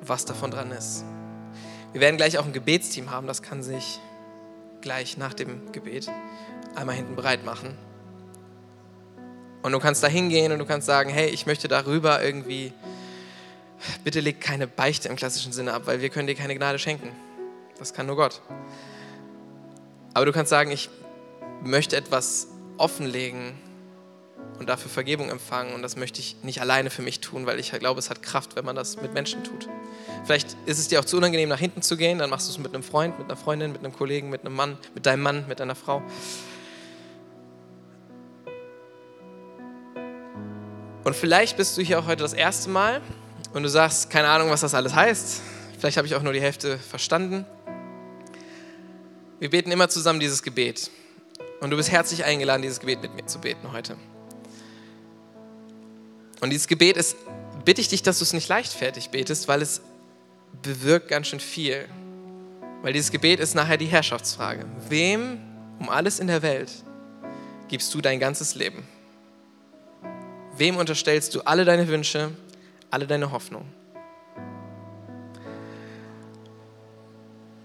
Was 0.02 0.24
davon 0.24 0.50
dran 0.50 0.70
ist. 0.70 1.04
Wir 1.92 2.00
werden 2.00 2.16
gleich 2.16 2.38
auch 2.38 2.44
ein 2.44 2.52
Gebetsteam 2.52 3.10
haben, 3.10 3.26
das 3.26 3.42
kann 3.42 3.62
sich 3.62 3.98
gleich 4.80 5.16
nach 5.16 5.34
dem 5.34 5.72
Gebet 5.72 6.08
einmal 6.74 6.94
hinten 6.94 7.16
bereit 7.16 7.44
machen. 7.44 7.76
Und 9.62 9.72
du 9.72 9.78
kannst 9.78 10.02
da 10.02 10.06
hingehen 10.06 10.52
und 10.52 10.58
du 10.58 10.64
kannst 10.64 10.86
sagen, 10.86 11.10
hey, 11.10 11.28
ich 11.28 11.46
möchte 11.46 11.68
darüber 11.68 12.22
irgendwie, 12.22 12.72
bitte 14.04 14.20
leg 14.20 14.40
keine 14.40 14.66
Beichte 14.66 15.08
im 15.08 15.16
klassischen 15.16 15.52
Sinne 15.52 15.72
ab, 15.72 15.82
weil 15.86 16.00
wir 16.00 16.08
können 16.08 16.26
dir 16.26 16.34
keine 16.34 16.54
Gnade 16.54 16.78
schenken. 16.78 17.10
Das 17.78 17.94
kann 17.94 18.06
nur 18.06 18.16
Gott. 18.16 18.42
Aber 20.14 20.26
du 20.26 20.32
kannst 20.32 20.50
sagen, 20.50 20.70
ich 20.70 20.90
möchte 21.62 21.96
etwas 21.96 22.48
offenlegen 22.76 23.52
und 24.58 24.68
dafür 24.68 24.90
Vergebung 24.90 25.30
empfangen 25.30 25.72
und 25.74 25.82
das 25.82 25.96
möchte 25.96 26.20
ich 26.20 26.36
nicht 26.42 26.60
alleine 26.60 26.90
für 26.90 27.02
mich 27.02 27.20
tun, 27.20 27.46
weil 27.46 27.58
ich 27.58 27.70
glaube, 27.72 27.98
es 27.98 28.10
hat 28.10 28.22
Kraft, 28.22 28.56
wenn 28.56 28.64
man 28.64 28.76
das 28.76 29.00
mit 29.00 29.14
Menschen 29.14 29.42
tut. 29.44 29.68
Vielleicht 30.24 30.56
ist 30.66 30.78
es 30.78 30.88
dir 30.88 31.00
auch 31.00 31.04
zu 31.04 31.16
unangenehm, 31.16 31.48
nach 31.48 31.58
hinten 31.58 31.82
zu 31.82 31.96
gehen, 31.96 32.18
dann 32.18 32.28
machst 32.28 32.48
du 32.48 32.52
es 32.52 32.58
mit 32.58 32.74
einem 32.74 32.82
Freund, 32.82 33.18
mit 33.18 33.28
einer 33.28 33.36
Freundin, 33.36 33.72
mit 33.72 33.82
einem 33.82 33.94
Kollegen, 33.94 34.28
mit 34.28 34.44
einem 34.44 34.54
Mann, 34.54 34.76
mit 34.94 35.06
deinem 35.06 35.22
Mann, 35.22 35.46
mit 35.48 35.60
deiner 35.60 35.74
Frau. 35.74 36.02
Und 41.04 41.16
vielleicht 41.16 41.56
bist 41.56 41.78
du 41.78 41.82
hier 41.82 41.98
auch 41.98 42.06
heute 42.06 42.22
das 42.22 42.34
erste 42.34 42.68
Mal 42.68 43.00
und 43.52 43.62
du 43.62 43.68
sagst, 43.68 44.10
keine 44.10 44.28
Ahnung, 44.28 44.50
was 44.50 44.60
das 44.60 44.74
alles 44.74 44.94
heißt. 44.94 45.40
Vielleicht 45.78 45.96
habe 45.96 46.06
ich 46.06 46.14
auch 46.14 46.22
nur 46.22 46.32
die 46.32 46.40
Hälfte 46.40 46.78
verstanden. 46.78 47.44
Wir 49.38 49.50
beten 49.50 49.72
immer 49.72 49.88
zusammen 49.88 50.20
dieses 50.20 50.42
Gebet. 50.42 50.90
Und 51.60 51.70
du 51.70 51.76
bist 51.76 51.90
herzlich 51.90 52.24
eingeladen, 52.24 52.62
dieses 52.62 52.80
Gebet 52.80 53.02
mit 53.02 53.14
mir 53.14 53.26
zu 53.26 53.40
beten 53.40 53.72
heute. 53.72 53.96
Und 56.40 56.50
dieses 56.50 56.68
Gebet 56.68 56.96
ist, 56.96 57.16
bitte 57.64 57.80
ich 57.80 57.88
dich, 57.88 58.02
dass 58.02 58.18
du 58.18 58.24
es 58.24 58.32
nicht 58.32 58.48
leichtfertig 58.48 59.10
betest, 59.10 59.48
weil 59.48 59.62
es 59.62 59.82
bewirkt 60.62 61.08
ganz 61.08 61.26
schön 61.26 61.40
viel. 61.40 61.86
Weil 62.82 62.92
dieses 62.92 63.10
Gebet 63.10 63.40
ist 63.40 63.54
nachher 63.54 63.76
die 63.76 63.86
Herrschaftsfrage. 63.86 64.64
Wem 64.88 65.38
um 65.78 65.88
alles 65.88 66.18
in 66.18 66.26
der 66.28 66.42
Welt 66.42 66.70
gibst 67.68 67.92
du 67.94 68.00
dein 68.00 68.20
ganzes 68.20 68.54
Leben? 68.54 68.86
Wem 70.56 70.76
unterstellst 70.76 71.34
du 71.34 71.42
alle 71.42 71.64
deine 71.64 71.88
Wünsche, 71.88 72.30
alle 72.90 73.06
deine 73.06 73.32
Hoffnung? 73.32 73.66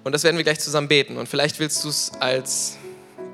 Und 0.04 0.12
das 0.12 0.24
werden 0.24 0.38
wir 0.38 0.44
gleich 0.44 0.60
zusammen 0.60 0.88
beten. 0.88 1.18
Und 1.18 1.28
vielleicht 1.28 1.60
willst 1.60 1.84
du 1.84 1.90
es 1.90 2.12
als 2.20 2.78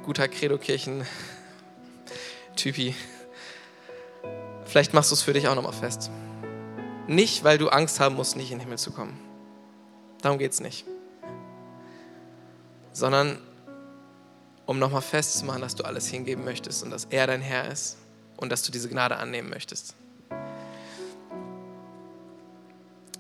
guter 0.04 0.28
Credo-Kirchen-Typi, 0.28 2.96
vielleicht 4.66 4.94
machst 4.94 5.12
du 5.12 5.16
es 5.16 5.22
für 5.22 5.34
dich 5.34 5.48
auch 5.48 5.56
nochmal 5.56 5.74
fest. 5.74 6.10
Nicht, 7.08 7.44
weil 7.44 7.58
du 7.58 7.70
Angst 7.70 8.00
haben 8.00 8.16
musst, 8.16 8.38
nicht 8.38 8.52
in 8.52 8.58
den 8.58 8.64
Himmel 8.64 8.78
zu 8.78 8.92
kommen. 8.92 9.20
Darum 10.22 10.38
geht 10.38 10.54
es 10.54 10.62
nicht. 10.62 10.86
Sondern 12.94 13.40
um 14.66 14.80
nochmal 14.80 15.02
festzumachen, 15.02 15.62
dass 15.62 15.76
du 15.76 15.84
alles 15.84 16.08
hingeben 16.08 16.46
möchtest 16.46 16.84
und 16.84 16.92
dass 16.92 17.06
er 17.06 17.28
dein 17.28 17.42
Herr 17.42 17.70
ist 17.70 17.98
und 18.38 18.50
dass 18.50 18.64
du 18.64 18.72
diese 18.72 18.88
Gnade 18.88 19.18
annehmen 19.18 19.50
möchtest. 19.50 19.96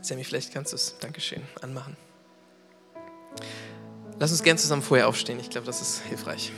Sammy, 0.01 0.23
vielleicht 0.23 0.51
kannst 0.51 0.71
du 0.71 0.75
es, 0.75 0.97
Dankeschön, 0.99 1.43
anmachen. 1.61 1.95
Lass 4.19 4.31
uns 4.31 4.41
gern 4.43 4.57
zusammen 4.57 4.81
vorher 4.81 5.07
aufstehen. 5.07 5.39
Ich 5.39 5.49
glaube, 5.49 5.67
das 5.67 5.81
ist 5.81 6.01
hilfreich. 6.03 6.51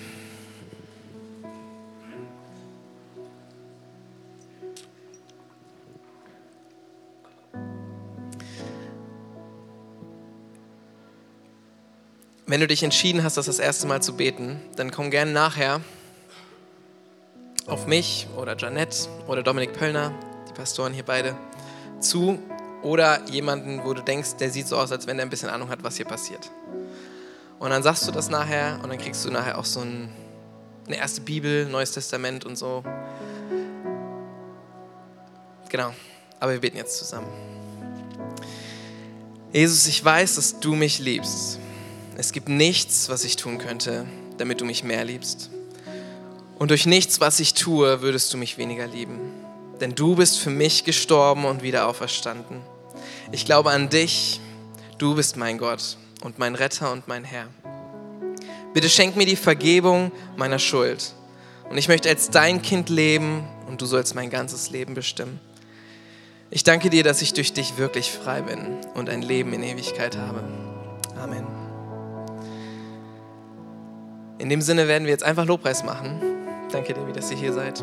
Wenn 12.46 12.60
du 12.60 12.68
dich 12.68 12.84
entschieden 12.84 13.24
hast, 13.24 13.38
das 13.38 13.48
das 13.48 13.60
erste 13.60 13.88
Mal 13.88 14.02
zu 14.02 14.16
beten, 14.16 14.62
dann 14.76 14.92
komm 14.92 15.10
gerne 15.10 15.32
nachher 15.32 15.82
auf 17.66 17.88
mich 17.88 18.28
oder 18.38 18.58
Janette 18.58 19.08
oder 19.28 19.42
Dominik 19.42 19.74
Pöllner, 19.74 20.14
die 20.50 20.54
Pastoren 20.54 20.94
hier 20.94 21.04
beide, 21.04 21.36
zu 22.00 22.40
oder 22.84 23.28
jemanden, 23.30 23.84
wo 23.84 23.94
du 23.94 24.02
denkst, 24.02 24.36
der 24.40 24.50
sieht 24.50 24.68
so 24.68 24.78
aus, 24.78 24.92
als 24.92 25.08
wenn 25.08 25.18
er 25.18 25.26
ein 25.26 25.30
bisschen 25.30 25.50
Ahnung 25.50 25.70
hat, 25.70 25.84
was 25.84 25.98
hier 25.98 26.06
passiert. 26.06 26.52
Und 27.60 27.70
dann 27.70 27.82
sagst 27.82 28.08
du 28.08 28.12
das 28.12 28.30
nachher 28.30 28.80
und 28.84 28.90
dann 28.90 28.98
kriegst 28.98 29.24
du 29.26 29.32
nachher 29.32 29.58
auch 29.58 29.66
so 29.66 29.80
ein, 29.80 30.10
eine 30.88 30.98
erste 30.98 31.22
Bibel, 31.22 31.66
Neues 31.66 31.92
Testament 31.92 32.46
und 32.46 32.58
so. 32.58 32.84
Genau, 35.70 35.94
aber 36.40 36.52
wir 36.52 36.62
beten 36.62 36.78
jetzt 36.78 36.98
zusammen. 36.98 37.28
Jesus, 39.52 39.88
ich 39.88 40.04
weiß, 40.04 40.36
dass 40.36 40.60
du 40.60 40.76
mich 40.76 41.00
liebst 41.00 41.60
es 42.16 42.32
gibt 42.32 42.48
nichts, 42.48 43.10
was 43.10 43.24
ich 43.24 43.38
tun 43.38 43.58
könnte, 43.58 44.06
damit 44.38 44.62
du 44.62 44.66
mich 44.66 44.84
mehr 44.84 45.04
liebst. 45.04 45.50
Und 46.60 46.70
durch 46.70 46.86
nichts, 46.86 47.20
was 47.20 47.40
ich 47.40 47.56
tue, 47.56 48.02
würdest 48.02 48.32
du 48.34 48.38
mich 48.38 48.58
weniger 48.58 48.86
lieben. 48.86 49.20
Denn 49.82 49.96
du 49.96 50.16
bist 50.16 50.40
für 50.40 50.52
mich 50.52 50.84
gestorben 50.84 51.46
und 51.46 51.64
wieder 51.64 51.88
auferstanden. 51.88 52.62
Ich 53.32 53.46
glaube 53.46 53.72
an 53.72 53.90
dich. 53.90 54.40
Du 54.98 55.16
bist 55.16 55.38
mein 55.38 55.58
Gott 55.58 55.98
und 56.22 56.40
mein 56.40 56.56
Retter 56.56 56.92
und 56.92 57.08
mein 57.08 57.24
Herr. 57.24 57.48
Bitte 58.74 58.90
schenk 58.90 59.16
mir 59.16 59.26
die 59.26 59.36
Vergebung 59.36 60.12
meiner 60.36 60.60
Schuld. 60.60 61.14
Und 61.70 61.78
ich 61.78 61.88
möchte 61.88 62.10
als 62.10 62.30
dein 62.30 62.62
Kind 62.62 62.90
leben 62.90 63.48
und 63.68 63.82
du 63.82 63.86
sollst 63.86 64.16
mein 64.16 64.30
ganzes 64.30 64.70
Leben 64.70 64.94
bestimmen. 64.94 65.40
Ich 66.52 66.64
danke 66.64 66.90
dir, 66.90 67.04
dass 67.04 67.22
ich 67.22 67.34
durch 67.34 67.54
dich 67.54 67.78
wirklich 67.78 68.12
frei 68.12 68.42
bin 68.42 68.78
und 68.94 69.10
ein 69.10 69.22
Leben 69.22 69.54
in 69.54 69.64
Ewigkeit 69.64 70.18
habe. 70.18 70.44
Amen. 71.20 71.48
In 74.38 74.50
dem 74.50 74.62
Sinne 74.62 74.88
werden 74.88 75.06
wir 75.06 75.12
jetzt 75.12 75.24
einfach 75.24 75.46
Lobpreis 75.46 75.84
machen. 75.84 76.22
Danke, 76.72 76.94
Debbie, 76.94 77.14
dass 77.14 77.32
ihr 77.32 77.38
hier 77.38 77.54
seid. 77.54 77.82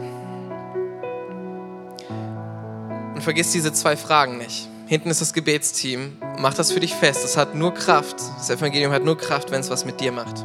Und 3.15 3.23
vergiss 3.23 3.51
diese 3.51 3.73
zwei 3.73 3.97
Fragen 3.97 4.39
nicht. 4.39 4.69
Hinten 4.91 5.09
ist 5.09 5.21
das 5.21 5.33
Gebetsteam. 5.33 6.17
Mach 6.41 6.53
das 6.53 6.73
für 6.73 6.81
dich 6.81 6.97
fest. 6.97 7.25
Es 7.25 7.37
hat 7.37 7.55
nur 7.55 7.73
Kraft. 7.73 8.17
Das 8.19 8.51
Evangelium 8.51 8.91
hat 8.91 9.05
nur 9.05 9.17
Kraft, 9.17 9.53
wenn 9.53 9.61
es 9.61 9.71
was 9.71 9.85
mit 9.85 10.01
dir 10.01 10.11
macht. 10.11 10.45